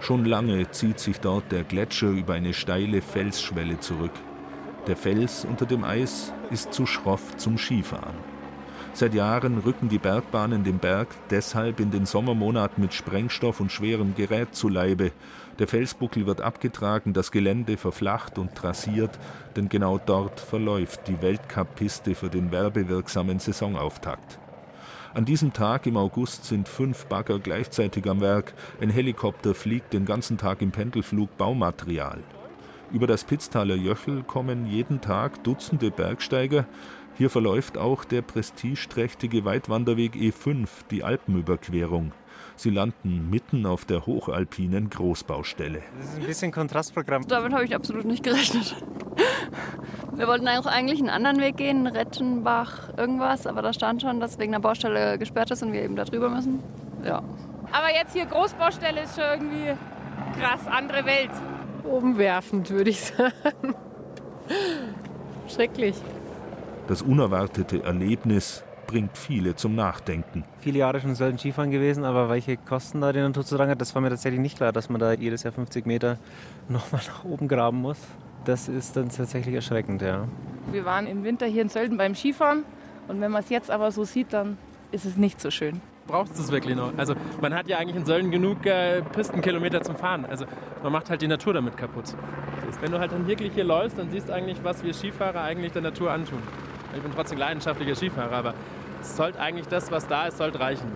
Schon 0.00 0.24
lange 0.24 0.70
zieht 0.70 1.00
sich 1.00 1.20
dort 1.20 1.50
der 1.50 1.64
Gletscher 1.64 2.10
über 2.10 2.34
eine 2.34 2.54
steile 2.54 3.00
Felsschwelle 3.02 3.80
zurück. 3.80 4.12
Der 4.86 4.96
Fels 4.96 5.44
unter 5.44 5.66
dem 5.66 5.82
Eis 5.84 6.32
ist 6.50 6.72
zu 6.72 6.86
schroff 6.86 7.36
zum 7.36 7.58
Skifahren. 7.58 8.14
Seit 8.92 9.12
Jahren 9.12 9.58
rücken 9.58 9.90
die 9.90 9.98
Bergbahnen 9.98 10.64
dem 10.64 10.78
Berg 10.78 11.08
deshalb 11.28 11.80
in 11.80 11.90
den 11.90 12.06
Sommermonaten 12.06 12.82
mit 12.82 12.94
Sprengstoff 12.94 13.60
und 13.60 13.70
schwerem 13.70 14.14
Gerät 14.14 14.54
zu 14.54 14.70
Leibe. 14.70 15.12
Der 15.58 15.68
Felsbuckel 15.68 16.24
wird 16.24 16.40
abgetragen, 16.40 17.12
das 17.12 17.30
Gelände 17.30 17.76
verflacht 17.76 18.38
und 18.38 18.54
trassiert, 18.54 19.18
denn 19.54 19.68
genau 19.68 19.98
dort 19.98 20.40
verläuft 20.40 21.08
die 21.08 21.20
Weltcup-Piste 21.20 22.14
für 22.14 22.30
den 22.30 22.52
werbewirksamen 22.52 23.38
Saisonauftakt. 23.38 24.38
An 25.16 25.24
diesem 25.24 25.54
Tag 25.54 25.86
im 25.86 25.96
August 25.96 26.44
sind 26.44 26.68
fünf 26.68 27.06
Bagger 27.06 27.38
gleichzeitig 27.38 28.06
am 28.06 28.20
Werk. 28.20 28.52
Ein 28.82 28.90
Helikopter 28.90 29.54
fliegt 29.54 29.94
den 29.94 30.04
ganzen 30.04 30.36
Tag 30.36 30.60
im 30.60 30.72
Pendelflug 30.72 31.38
Baumaterial. 31.38 32.22
Über 32.92 33.06
das 33.06 33.24
Pitztaler 33.24 33.76
Jöchel 33.76 34.24
kommen 34.24 34.66
jeden 34.66 35.00
Tag 35.00 35.42
Dutzende 35.42 35.90
Bergsteiger, 35.90 36.66
hier 37.16 37.30
verläuft 37.30 37.78
auch 37.78 38.04
der 38.04 38.20
prestigeträchtige 38.20 39.46
Weitwanderweg 39.46 40.16
E5, 40.16 40.68
die 40.90 41.02
Alpenüberquerung. 41.02 42.12
Sie 42.56 42.70
landen 42.70 43.28
mitten 43.28 43.66
auf 43.66 43.84
der 43.84 44.06
hochalpinen 44.06 44.88
Großbaustelle. 44.88 45.82
Das 45.98 46.06
ist 46.06 46.18
ein 46.18 46.26
bisschen 46.26 46.52
Kontrastprogramm. 46.52 47.26
Damit 47.28 47.52
habe 47.52 47.64
ich 47.64 47.74
absolut 47.74 48.06
nicht 48.06 48.22
gerechnet. 48.22 48.74
Wir 50.14 50.26
wollten 50.26 50.48
auch 50.48 50.64
eigentlich 50.64 50.98
einen 51.00 51.10
anderen 51.10 51.40
Weg 51.40 51.58
gehen, 51.58 51.86
Rettenbach, 51.86 52.96
irgendwas, 52.96 53.46
aber 53.46 53.60
da 53.60 53.74
stand 53.74 54.00
schon, 54.00 54.18
dass 54.18 54.38
wegen 54.38 54.52
der 54.52 54.60
Baustelle 54.60 55.18
gesperrt 55.18 55.50
ist 55.50 55.62
und 55.62 55.74
wir 55.74 55.82
eben 55.82 55.96
da 55.96 56.04
drüber 56.04 56.30
müssen. 56.30 56.62
Ja. 57.04 57.22
Aber 57.72 57.94
jetzt 57.94 58.14
hier 58.14 58.24
Großbaustelle 58.24 59.02
ist 59.02 59.16
schon 59.16 59.24
irgendwie 59.24 59.74
krass, 60.40 60.66
andere 60.66 61.04
Welt. 61.04 61.30
Umwerfend, 61.84 62.70
würde 62.70 62.88
ich 62.88 63.00
sagen. 63.02 63.74
Schrecklich. 65.48 65.96
Das 66.88 67.02
unerwartete 67.02 67.82
Erlebnis 67.82 68.64
bringt 68.86 69.16
viele 69.16 69.56
zum 69.56 69.74
Nachdenken. 69.74 70.44
Viele 70.60 70.78
Jahre 70.78 71.00
schon 71.00 71.14
selten 71.14 71.38
Skifahren 71.38 71.70
gewesen, 71.70 72.04
aber 72.04 72.28
welche 72.28 72.56
Kosten 72.56 73.00
da 73.00 73.12
die 73.12 73.20
Natur 73.20 73.44
zu 73.44 73.56
tragen 73.56 73.70
hat, 73.70 73.80
das 73.80 73.94
war 73.94 74.02
mir 74.02 74.10
tatsächlich 74.10 74.40
nicht 74.40 74.56
klar, 74.56 74.72
dass 74.72 74.88
man 74.88 75.00
da 75.00 75.12
jedes 75.12 75.42
Jahr 75.42 75.52
50 75.52 75.86
Meter 75.86 76.18
nochmal 76.68 77.00
nach 77.06 77.24
oben 77.24 77.48
graben 77.48 77.80
muss. 77.80 77.98
das 78.44 78.68
ist 78.68 78.96
dann 78.96 79.08
tatsächlich 79.08 79.54
erschreckend, 79.54 80.02
ja. 80.02 80.26
Wir 80.70 80.84
waren 80.84 81.06
im 81.06 81.24
Winter 81.24 81.46
hier 81.46 81.62
in 81.62 81.68
Sölden 81.68 81.96
beim 81.96 82.14
Skifahren 82.14 82.64
und 83.08 83.20
wenn 83.20 83.30
man 83.30 83.42
es 83.42 83.50
jetzt 83.50 83.70
aber 83.70 83.90
so 83.90 84.04
sieht, 84.04 84.32
dann 84.32 84.56
ist 84.92 85.04
es 85.04 85.16
nicht 85.16 85.40
so 85.40 85.50
schön. 85.50 85.80
Braucht 86.06 86.30
es 86.30 86.36
das 86.36 86.52
wirklich 86.52 86.76
noch? 86.76 86.92
Also 86.96 87.14
man 87.40 87.52
hat 87.52 87.66
ja 87.66 87.78
eigentlich 87.78 87.96
in 87.96 88.04
Sölden 88.06 88.30
genug 88.30 88.64
äh, 88.64 89.02
Pistenkilometer 89.02 89.82
zum 89.82 89.96
Fahren. 89.96 90.24
Also 90.24 90.44
man 90.82 90.92
macht 90.92 91.10
halt 91.10 91.20
die 91.20 91.26
Natur 91.26 91.54
damit 91.54 91.76
kaputt. 91.76 92.14
Wenn 92.80 92.92
du 92.92 92.98
halt 92.98 93.10
dann 93.10 93.26
wirklich 93.26 93.52
hier 93.54 93.64
läufst, 93.64 93.98
dann 93.98 94.10
siehst 94.10 94.28
du 94.28 94.34
eigentlich, 94.34 94.62
was 94.62 94.84
wir 94.84 94.92
Skifahrer 94.94 95.40
eigentlich 95.42 95.72
der 95.72 95.82
Natur 95.82 96.12
antun. 96.12 96.38
Ich 96.94 97.02
bin 97.02 97.10
trotzdem 97.12 97.38
leidenschaftlicher 97.38 97.94
Skifahrer, 97.94 98.36
aber 98.36 98.54
es 99.06 99.16
sollte 99.16 99.38
eigentlich 99.38 99.68
das, 99.68 99.90
was 99.90 100.08
da 100.08 100.26
ist, 100.26 100.38
sollte 100.38 100.60
reichen. 100.60 100.90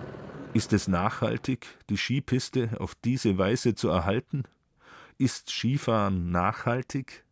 Ist 0.53 0.73
es 0.73 0.87
nachhaltig, 0.87 1.67
die 1.89 1.97
Skipiste 1.97 2.69
auf 2.79 2.93
diese 3.05 3.37
Weise 3.37 3.73
zu 3.73 3.89
erhalten? 3.89 4.43
Ist 5.17 5.49
Skifahren 5.49 6.29
nachhaltig? 6.31 7.23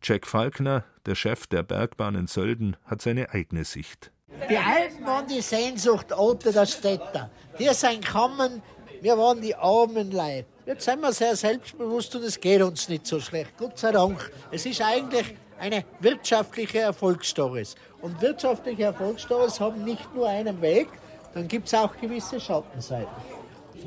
Jack 0.00 0.26
Falkner, 0.26 0.84
der 1.06 1.16
Chef 1.16 1.48
der 1.48 1.64
Bergbahn 1.64 2.14
in 2.14 2.28
Sölden, 2.28 2.76
hat 2.84 3.02
seine 3.02 3.30
eigene 3.30 3.64
Sicht. 3.64 4.12
Die 4.48 4.56
Alpen 4.56 5.04
waren 5.04 5.26
die 5.26 5.40
Sehnsucht 5.40 6.12
unter 6.12 6.52
der 6.52 6.66
Städter. 6.66 7.30
Die 7.58 7.68
sind 7.74 8.04
gekommen, 8.04 8.62
wir 9.00 9.18
waren 9.18 9.40
die 9.40 9.56
armen 9.56 10.12
Leute. 10.12 10.46
Jetzt 10.66 10.84
sind 10.84 11.00
wir 11.00 11.12
sehr 11.12 11.34
selbstbewusst 11.34 12.14
und 12.14 12.22
es 12.22 12.38
geht 12.38 12.62
uns 12.62 12.88
nicht 12.88 13.06
so 13.06 13.18
schlecht. 13.18 13.56
Gott 13.58 13.78
sei 13.78 13.90
Dank. 13.90 14.30
Es 14.52 14.66
ist 14.66 14.80
eigentlich 14.82 15.34
eine 15.58 15.84
wirtschaftliche 15.98 16.80
Erfolgsstory. 16.80 17.66
Und 18.00 18.20
wirtschaftliche 18.22 18.84
Erfolgsstories 18.84 19.58
haben 19.60 19.84
nicht 19.84 20.14
nur 20.14 20.28
einen 20.28 20.60
Weg, 20.62 20.88
dann 21.34 21.48
gibt 21.48 21.66
es 21.66 21.74
auch 21.74 21.96
gewisse 22.00 22.40
Schattenseiten. 22.40 23.08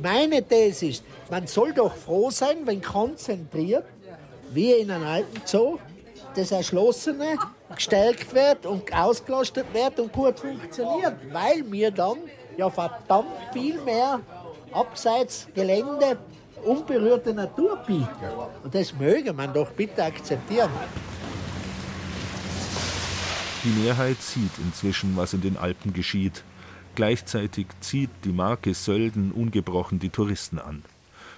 Meine 0.02 0.42
These 0.44 0.88
ist, 0.88 1.04
man 1.30 1.48
soll 1.48 1.74
doch 1.74 1.94
froh 1.96 2.30
sein, 2.30 2.58
wenn 2.66 2.82
konzentriert, 2.82 3.86
wie 4.52 4.72
in 4.74 4.92
einem 4.92 5.06
alten 5.06 5.42
Zoo, 5.46 5.78
das 6.36 6.52
Erschlossene 6.52 7.38
gestärkt 7.76 8.34
wird 8.34 8.66
und 8.66 8.94
ausgelastet 8.94 9.66
wird 9.74 10.00
und 10.00 10.14
gut 10.14 10.40
funktioniert, 10.40 11.16
weil 11.32 11.70
wir 11.70 11.92
dann 11.92 12.18
ja 12.58 12.70
verdammt 12.70 13.28
viel 13.52 13.82
mehr 13.82 14.20
abseits 14.72 15.48
Gelände 15.54 16.18
unberührte 16.64 17.34
Natur 17.34 17.78
bieten. 17.86 18.08
Und 18.64 18.74
das 18.74 18.94
möge 18.94 19.34
man 19.34 19.54
doch 19.54 19.72
bitte 19.72 20.04
akzeptieren. 20.04 20.70
Die 23.64 23.70
Mehrheit 23.70 24.20
sieht 24.24 24.58
inzwischen, 24.58 25.16
was 25.16 25.34
in 25.34 25.42
den 25.42 25.56
Alpen 25.56 25.94
geschieht. 25.94 26.44
Gleichzeitig 26.96 27.68
zieht 27.80 28.10
die 28.24 28.32
Marke 28.32 28.74
Sölden 28.74 29.32
ungebrochen 29.32 30.00
die 30.00 30.10
Touristen 30.10 30.58
an. 30.58 30.82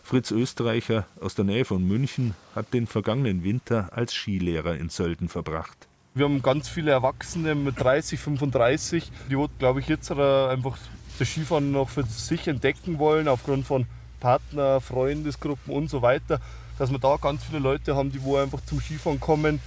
Fritz 0.04 0.32
Österreicher 0.32 1.06
aus 1.20 1.36
der 1.36 1.44
Nähe 1.44 1.66
von 1.66 1.86
München 1.86 2.34
hat 2.56 2.74
den 2.74 2.88
vergangenen 2.88 3.44
Winter 3.44 3.90
als 3.92 4.14
Skilehrer 4.14 4.78
in 4.78 4.88
Sölden 4.88 5.28
verbracht. 5.28 5.90
Wir 6.14 6.24
haben 6.24 6.42
ganz 6.42 6.70
viele 6.70 6.92
Erwachsene 6.92 7.56
mit 7.56 7.78
30, 7.82 8.18
35, 8.22 9.12
die, 9.30 9.46
glaube 9.60 9.82
ich, 9.82 9.90
jetzt 9.90 10.10
einfach 10.10 10.78
das 11.20 11.28
Skifahren 11.28 11.72
noch 11.74 11.90
für 11.90 12.04
sich 12.04 12.48
entdecken 12.48 13.00
wollen, 13.00 13.28
aufgrund 13.28 13.66
von 13.66 13.86
Partner, 14.22 14.80
Freundesgruppen 14.80 15.74
und 15.74 15.90
so 15.90 16.02
weiter. 16.02 16.40
Dass 16.78 16.90
wir 16.90 17.00
da 17.00 17.18
ganz 17.18 17.44
viele 17.44 17.60
Leute 17.60 17.98
haben, 17.98 18.14
die 18.14 18.24
wo 18.24 18.38
einfach 18.38 18.62
zum 18.66 18.80
Skifahren 18.80 19.20
kommen, 19.20 19.60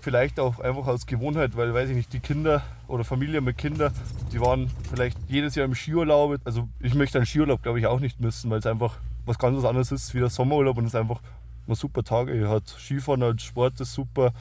vielleicht 0.00 0.40
auch 0.40 0.60
einfach 0.60 0.86
aus 0.86 1.06
Gewohnheit, 1.06 1.56
weil, 1.56 1.72
weiß 1.72 1.90
ich 1.90 1.96
nicht, 1.96 2.12
die 2.12 2.20
Kinder 2.20 2.62
oder 2.88 3.04
Familie 3.04 3.40
mit 3.40 3.58
Kindern, 3.58 3.92
die 4.32 4.40
waren 4.40 4.70
vielleicht 4.88 5.18
jedes 5.28 5.54
Jahr 5.54 5.66
im 5.66 5.74
Skiurlaub. 5.74 6.40
Also 6.44 6.68
ich 6.80 6.94
möchte 6.94 7.18
einen 7.18 7.26
Skiurlaub, 7.26 7.62
glaube 7.62 7.78
ich, 7.78 7.86
auch 7.86 8.00
nicht 8.00 8.20
missen, 8.20 8.50
weil 8.50 8.58
es 8.58 8.66
einfach 8.66 8.98
was 9.26 9.38
ganz 9.38 9.64
anderes 9.64 9.92
ist 9.92 10.14
wie 10.14 10.20
der 10.20 10.30
Sommerurlaub 10.30 10.78
und 10.78 10.86
es 10.86 10.94
einfach 10.94 11.20
mal 11.66 11.74
super 11.74 12.02
Tage 12.02 12.48
hat. 12.48 12.68
Skifahren 12.68 13.22
als 13.22 13.42
Sport 13.42 13.80
ist 13.80 13.92
super, 13.92 14.32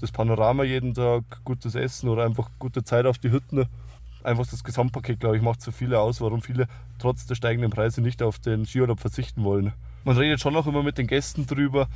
das 0.00 0.12
Panorama 0.12 0.64
jeden 0.64 0.94
Tag, 0.94 1.24
gutes 1.44 1.74
Essen 1.74 2.08
oder 2.08 2.24
einfach 2.24 2.48
gute 2.58 2.82
Zeit 2.84 3.06
auf 3.06 3.18
die 3.18 3.30
Hütten. 3.30 3.66
Einfach 4.22 4.46
das 4.46 4.64
Gesamtpaket, 4.64 5.20
glaube 5.20 5.36
ich, 5.36 5.42
macht 5.42 5.62
so 5.62 5.72
viele 5.72 6.00
aus, 6.00 6.20
warum 6.20 6.42
viele 6.42 6.66
trotz 6.98 7.26
der 7.26 7.34
steigenden 7.34 7.70
Preise 7.70 8.00
nicht 8.00 8.22
auf 8.22 8.38
den 8.38 8.66
Skiurlaub 8.66 9.00
verzichten 9.00 9.44
wollen. 9.44 9.72
Man 10.04 10.16
redet 10.16 10.40
schon 10.40 10.56
auch 10.56 10.66
immer 10.66 10.82
mit 10.82 10.98
den 10.98 11.06
Gästen 11.06 11.46
drüber, 11.46 11.88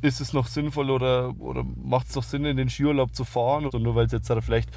ist 0.00 0.20
es 0.20 0.32
noch 0.32 0.46
sinnvoll 0.46 0.90
oder, 0.90 1.38
oder 1.38 1.64
macht 1.64 2.08
es 2.08 2.16
noch 2.16 2.24
Sinn, 2.24 2.44
in 2.44 2.56
den 2.56 2.68
Skiurlaub 2.68 3.14
zu 3.14 3.24
fahren? 3.24 3.66
Oder 3.66 3.78
nur 3.78 3.94
weil 3.94 4.06
es 4.06 4.12
jetzt 4.12 4.32
vielleicht 4.40 4.70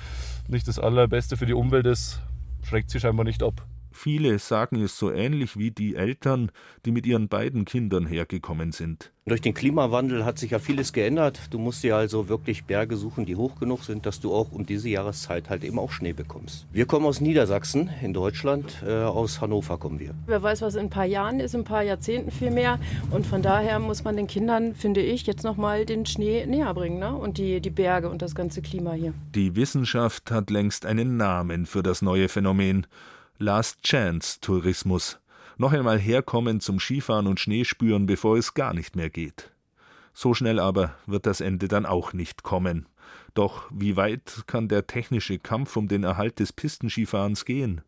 nicht 0.48 0.68
das 0.68 0.78
Allerbeste 0.78 1.36
für 1.36 1.46
die 1.46 1.54
Umwelt 1.54 1.86
ist, 1.88 2.22
schreckt 2.64 2.92
sie 2.92 3.00
scheinbar 3.00 3.24
nicht 3.26 3.42
ab. 3.42 3.66
Viele 3.96 4.40
sagen 4.40 4.82
es 4.82 5.00
so 5.00 5.10
ähnlich 5.10 5.58
wie 5.58 5.72
die 5.72 5.96
Eltern, 5.96 6.52
die 6.86 6.92
mit 6.92 7.06
ihren 7.08 7.30
beiden 7.30 7.64
Kindern 7.64 8.06
hergekommen 8.06 8.74
sind. 8.74 9.14
Durch 9.28 9.42
den 9.42 9.56
Klimawandel 9.56 10.24
hat 10.24 10.38
sich 10.38 10.52
ja 10.52 10.60
vieles 10.60 10.94
geändert. 10.94 11.40
Du 11.50 11.58
musst 11.58 11.82
dir 11.82 11.96
also 11.96 12.30
wirklich 12.30 12.66
Berge 12.66 12.98
suchen, 12.98 13.26
die 13.26 13.38
hoch 13.38 13.58
genug 13.58 13.84
sind, 13.84 14.06
dass 14.06 14.20
du 14.20 14.32
auch 14.32 14.52
um 14.52 14.68
diese 14.68 14.90
Jahreszeit 14.90 15.50
halt 15.50 15.64
eben 15.64 15.80
auch 15.80 15.92
Schnee 15.92 16.14
bekommst. 16.14 16.68
Wir 16.72 16.86
kommen 16.86 17.08
aus 17.08 17.22
Niedersachsen 17.22 17.90
in 18.04 18.14
Deutschland, 18.14 18.84
äh, 18.86 18.92
aus 18.92 19.42
Hannover 19.42 19.80
kommen 19.80 20.00
wir. 20.00 20.14
Wer 20.28 20.44
weiß, 20.44 20.62
was 20.62 20.76
in 20.76 20.82
ein 20.82 20.90
paar 20.92 21.06
Jahren 21.06 21.40
ist, 21.40 21.56
in 21.56 21.62
ein 21.62 21.64
paar 21.64 21.82
Jahrzehnten 21.82 22.30
viel 22.30 22.52
mehr. 22.52 22.78
Und 23.10 23.26
von 23.26 23.42
daher 23.42 23.80
muss 23.80 24.04
man 24.04 24.16
den 24.16 24.28
Kindern, 24.28 24.76
finde 24.76 25.02
ich, 25.02 25.26
jetzt 25.26 25.44
nochmal 25.44 25.86
den 25.86 26.06
Schnee 26.06 26.46
näher 26.46 26.72
bringen 26.76 27.00
ne? 27.00 27.16
und 27.16 27.40
die, 27.40 27.62
die 27.62 27.72
Berge 27.72 28.10
und 28.10 28.22
das 28.22 28.36
ganze 28.36 28.62
Klima 28.62 28.92
hier. 28.92 29.14
Die 29.34 29.56
Wissenschaft 29.56 30.30
hat 30.30 30.52
längst 30.52 30.86
einen 30.86 31.18
Namen 31.18 31.66
für 31.66 31.82
das 31.82 32.04
neue 32.04 32.28
Phänomen. 32.28 32.86
Last 33.38 33.84
Chance 33.84 34.40
Tourismus. 34.40 35.20
Noch 35.58 35.74
einmal 35.74 36.00
herkommen 36.00 36.62
zum 36.62 36.80
Skifahren 36.80 37.28
und 37.28 37.38
Schneespüren, 37.38 38.06
bevor 38.06 38.38
es 38.38 38.54
gar 38.54 38.74
nicht 38.74 38.96
mehr 38.96 39.10
geht. 39.10 39.52
So 40.14 40.34
schnell 40.34 40.58
aber 40.58 40.96
wird 41.06 41.26
das 41.26 41.42
Ende 41.42 41.68
dann 41.68 41.86
auch 41.86 42.14
nicht 42.14 42.44
kommen. 42.44 42.88
Doch 43.34 43.70
wie 43.74 43.98
weit 43.98 44.44
kann 44.48 44.70
der 44.70 44.88
technische 44.88 45.38
Kampf 45.38 45.76
um 45.76 45.90
den 45.90 46.06
Erhalt 46.06 46.40
des 46.40 46.54
Pistenskifahrens 46.54 47.44
gehen? 47.44 47.82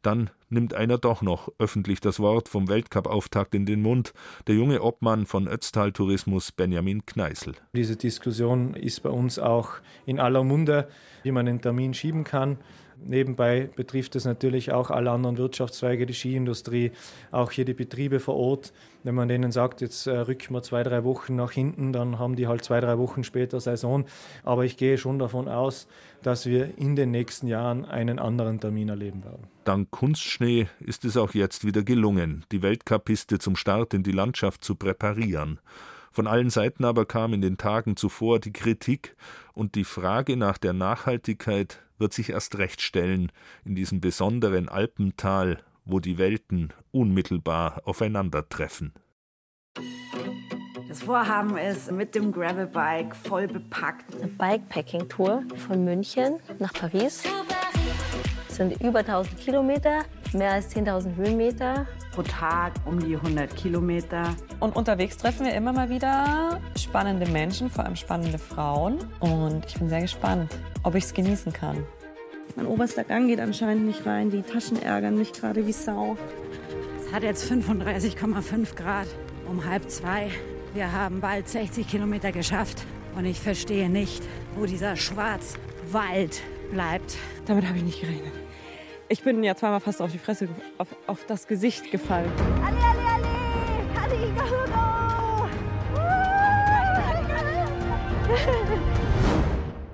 Dann 0.00 0.30
nimmt 0.48 0.72
einer 0.72 0.96
doch 0.96 1.20
noch 1.20 1.50
öffentlich 1.58 2.00
das 2.00 2.18
Wort 2.18 2.48
vom 2.48 2.68
Weltcup-Auftakt 2.68 3.54
in 3.54 3.66
den 3.66 3.82
Mund, 3.82 4.14
der 4.46 4.54
junge 4.54 4.82
Obmann 4.82 5.26
von 5.26 5.46
Ötztal 5.48 5.92
Tourismus 5.92 6.50
Benjamin 6.50 7.04
Kneißl. 7.04 7.52
Diese 7.74 7.96
Diskussion 7.96 8.72
ist 8.72 9.02
bei 9.02 9.10
uns 9.10 9.38
auch 9.38 9.72
in 10.06 10.18
aller 10.18 10.44
Munde, 10.44 10.88
wie 11.24 11.32
man 11.32 11.44
den 11.44 11.60
Termin 11.60 11.92
schieben 11.92 12.24
kann. 12.24 12.56
Nebenbei 13.04 13.70
betrifft 13.74 14.16
es 14.16 14.24
natürlich 14.24 14.72
auch 14.72 14.90
alle 14.90 15.10
anderen 15.10 15.38
Wirtschaftszweige, 15.38 16.06
die 16.06 16.14
Skiindustrie, 16.14 16.92
auch 17.30 17.50
hier 17.50 17.64
die 17.64 17.74
Betriebe 17.74 18.20
vor 18.20 18.36
Ort. 18.36 18.72
Wenn 19.04 19.14
man 19.14 19.28
denen 19.28 19.52
sagt, 19.52 19.80
jetzt 19.80 20.06
äh, 20.06 20.18
rücken 20.18 20.54
wir 20.54 20.62
zwei, 20.62 20.82
drei 20.82 21.04
Wochen 21.04 21.36
nach 21.36 21.52
hinten, 21.52 21.92
dann 21.92 22.18
haben 22.18 22.36
die 22.36 22.46
halt 22.46 22.64
zwei, 22.64 22.80
drei 22.80 22.98
Wochen 22.98 23.24
später 23.24 23.60
Saison. 23.60 24.04
Aber 24.44 24.64
ich 24.64 24.76
gehe 24.76 24.98
schon 24.98 25.18
davon 25.18 25.48
aus, 25.48 25.86
dass 26.22 26.46
wir 26.46 26.76
in 26.76 26.96
den 26.96 27.10
nächsten 27.10 27.46
Jahren 27.46 27.84
einen 27.84 28.18
anderen 28.18 28.60
Termin 28.60 28.88
erleben 28.88 29.24
werden. 29.24 29.46
Dank 29.64 29.90
Kunstschnee 29.90 30.68
ist 30.80 31.04
es 31.04 31.16
auch 31.16 31.34
jetzt 31.34 31.64
wieder 31.64 31.82
gelungen, 31.82 32.44
die 32.52 32.62
Weltcup-Piste 32.62 33.38
zum 33.38 33.56
Start 33.56 33.94
in 33.94 34.02
die 34.02 34.12
Landschaft 34.12 34.64
zu 34.64 34.74
präparieren. 34.74 35.60
Von 36.10 36.26
allen 36.26 36.50
Seiten 36.50 36.84
aber 36.84 37.06
kam 37.06 37.32
in 37.32 37.42
den 37.42 37.58
Tagen 37.58 37.96
zuvor 37.96 38.40
die 38.40 38.52
Kritik 38.52 39.14
und 39.52 39.74
die 39.74 39.84
Frage 39.84 40.36
nach 40.36 40.58
der 40.58 40.72
Nachhaltigkeit 40.72 41.80
wird 41.98 42.12
sich 42.12 42.30
erst 42.30 42.58
recht 42.58 42.80
stellen 42.80 43.30
in 43.64 43.74
diesem 43.74 44.00
besonderen 44.00 44.68
Alpental, 44.68 45.62
wo 45.84 46.00
die 46.00 46.18
Welten 46.18 46.72
unmittelbar 46.90 47.82
aufeinandertreffen. 47.84 48.92
Das 50.88 51.02
Vorhaben 51.02 51.56
ist 51.58 51.92
mit 51.92 52.14
dem 52.14 52.32
Gravelbike 52.32 53.14
voll 53.14 53.46
bepackt. 53.46 54.14
Eine 54.16 54.28
Bikepacking-Tour 54.28 55.44
von 55.56 55.84
München 55.84 56.40
nach 56.58 56.72
Paris. 56.72 57.24
Das 57.24 57.67
sind 58.58 58.82
über 58.82 58.98
1000 58.98 59.38
Kilometer, 59.38 60.00
mehr 60.34 60.52
als 60.52 60.74
10.000 60.74 61.16
Höhenmeter. 61.16 61.86
Pro 62.12 62.22
Tag 62.22 62.72
um 62.84 62.98
die 62.98 63.14
100 63.14 63.56
Kilometer. 63.56 64.34
Und 64.60 64.76
unterwegs 64.76 65.16
treffen 65.16 65.46
wir 65.46 65.54
immer 65.54 65.72
mal 65.72 65.88
wieder 65.88 66.60
spannende 66.76 67.26
Menschen, 67.30 67.70
vor 67.70 67.84
allem 67.84 67.96
spannende 67.96 68.38
Frauen. 68.38 68.98
Und 69.20 69.64
ich 69.66 69.74
bin 69.74 69.88
sehr 69.88 70.02
gespannt, 70.02 70.54
ob 70.82 70.96
ich 70.96 71.04
es 71.04 71.14
genießen 71.14 71.52
kann. 71.52 71.86
Mein 72.56 72.66
oberster 72.66 73.04
Gang 73.04 73.28
geht 73.28 73.40
anscheinend 73.40 73.86
nicht 73.86 74.04
rein. 74.04 74.30
Die 74.30 74.42
Taschen 74.42 74.82
ärgern 74.82 75.16
mich 75.16 75.32
gerade 75.32 75.64
wie 75.64 75.72
Sau. 75.72 76.16
Es 77.00 77.12
hat 77.12 77.22
jetzt 77.22 77.50
35,5 77.50 78.74
Grad 78.74 79.06
um 79.48 79.64
halb 79.64 79.88
zwei. 79.88 80.30
Wir 80.74 80.90
haben 80.92 81.20
bald 81.20 81.48
60 81.48 81.86
Kilometer 81.86 82.32
geschafft. 82.32 82.84
Und 83.14 83.24
ich 83.24 83.40
verstehe 83.40 83.88
nicht, 83.88 84.22
wo 84.56 84.66
dieser 84.66 84.96
Schwarzwald 84.96 86.42
bleibt. 86.72 87.16
Damit 87.46 87.66
habe 87.66 87.78
ich 87.78 87.84
nicht 87.84 88.00
gerechnet. 88.00 88.47
Ich 89.10 89.22
bin 89.22 89.42
ja 89.42 89.54
zweimal 89.54 89.80
fast 89.80 90.02
auf 90.02 90.12
die 90.12 90.18
Fresse, 90.18 90.48
auf, 90.76 90.88
auf 91.06 91.24
das 91.26 91.46
Gesicht 91.46 91.90
gefallen. 91.90 92.30
Ali, 92.62 92.76
Ali, 92.76 93.00
Ali! 93.06 93.28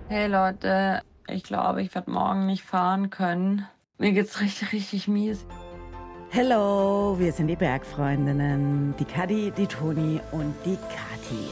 Hey 0.08 0.28
Leute, 0.28 1.02
ich 1.28 1.42
glaube, 1.42 1.82
ich 1.82 1.92
werde 1.94 2.10
morgen 2.10 2.46
nicht 2.46 2.62
fahren 2.62 3.10
können. 3.10 3.66
Mir 3.98 4.12
geht's 4.12 4.40
richtig, 4.40 4.72
richtig 4.72 5.08
mies. 5.08 5.44
Hello, 6.30 7.16
wir 7.18 7.32
sind 7.32 7.48
die 7.48 7.56
Bergfreundinnen. 7.56 8.94
Die 8.98 9.04
Kadi, 9.04 9.52
die 9.56 9.66
Toni 9.66 10.20
und 10.30 10.54
die 10.64 10.76
Kati. 10.76 11.48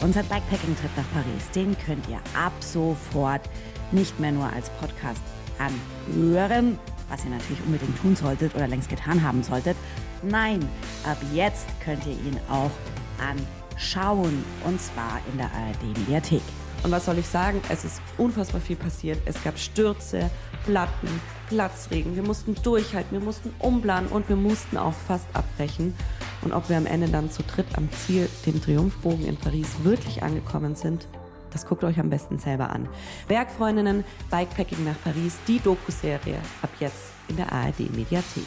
Unser 0.00 0.22
Bikepacking-Trip 0.24 0.90
nach 0.96 1.12
Paris, 1.12 1.50
den 1.54 1.76
könnt 1.78 2.08
ihr 2.08 2.20
ab 2.38 2.52
sofort 2.60 3.42
nicht 3.90 4.20
mehr 4.20 4.32
nur 4.32 4.52
als 4.52 4.70
Podcast 4.70 5.22
anhören, 5.60 6.78
was 7.08 7.24
ihr 7.24 7.30
natürlich 7.30 7.60
unbedingt 7.64 8.00
tun 8.00 8.16
solltet 8.16 8.54
oder 8.54 8.68
längst 8.68 8.88
getan 8.88 9.22
haben 9.22 9.42
solltet. 9.42 9.76
Nein, 10.22 10.60
ab 11.04 11.18
jetzt 11.32 11.68
könnt 11.84 12.06
ihr 12.06 12.12
ihn 12.12 12.38
auch 12.48 12.70
anschauen 13.18 14.44
und 14.64 14.80
zwar 14.80 15.20
in 15.30 15.38
der 15.38 15.50
ARD-Mediathek. 15.52 16.42
Und 16.82 16.92
was 16.92 17.04
soll 17.04 17.18
ich 17.18 17.26
sagen? 17.26 17.60
Es 17.68 17.84
ist 17.84 18.00
unfassbar 18.16 18.60
viel 18.60 18.76
passiert. 18.76 19.18
Es 19.26 19.42
gab 19.42 19.58
Stürze, 19.58 20.30
Platten, 20.64 21.08
Platzregen. 21.48 22.16
Wir 22.16 22.22
mussten 22.22 22.54
durchhalten, 22.62 23.18
wir 23.18 23.24
mussten 23.24 23.52
umplanen 23.58 24.08
und 24.08 24.28
wir 24.28 24.36
mussten 24.36 24.78
auch 24.78 24.94
fast 24.94 25.26
abbrechen. 25.34 25.94
Und 26.42 26.52
ob 26.52 26.70
wir 26.70 26.78
am 26.78 26.86
Ende 26.86 27.08
dann 27.08 27.30
zu 27.30 27.42
dritt 27.42 27.66
am 27.76 27.90
Ziel, 27.92 28.28
dem 28.46 28.62
Triumphbogen 28.62 29.26
in 29.26 29.36
Paris, 29.36 29.68
wirklich 29.82 30.22
angekommen 30.22 30.74
sind, 30.74 31.06
das 31.50 31.66
guckt 31.66 31.84
euch 31.84 31.98
am 31.98 32.10
besten 32.10 32.38
selber 32.38 32.70
an. 32.70 32.88
Bergfreundinnen, 33.28 34.04
Bikepacking 34.30 34.84
nach 34.84 35.00
Paris, 35.02 35.38
die 35.46 35.60
Doku-Serie 35.60 36.38
ab 36.62 36.70
jetzt 36.78 37.12
in 37.28 37.36
der 37.36 37.52
ARD-Mediathek. 37.52 38.46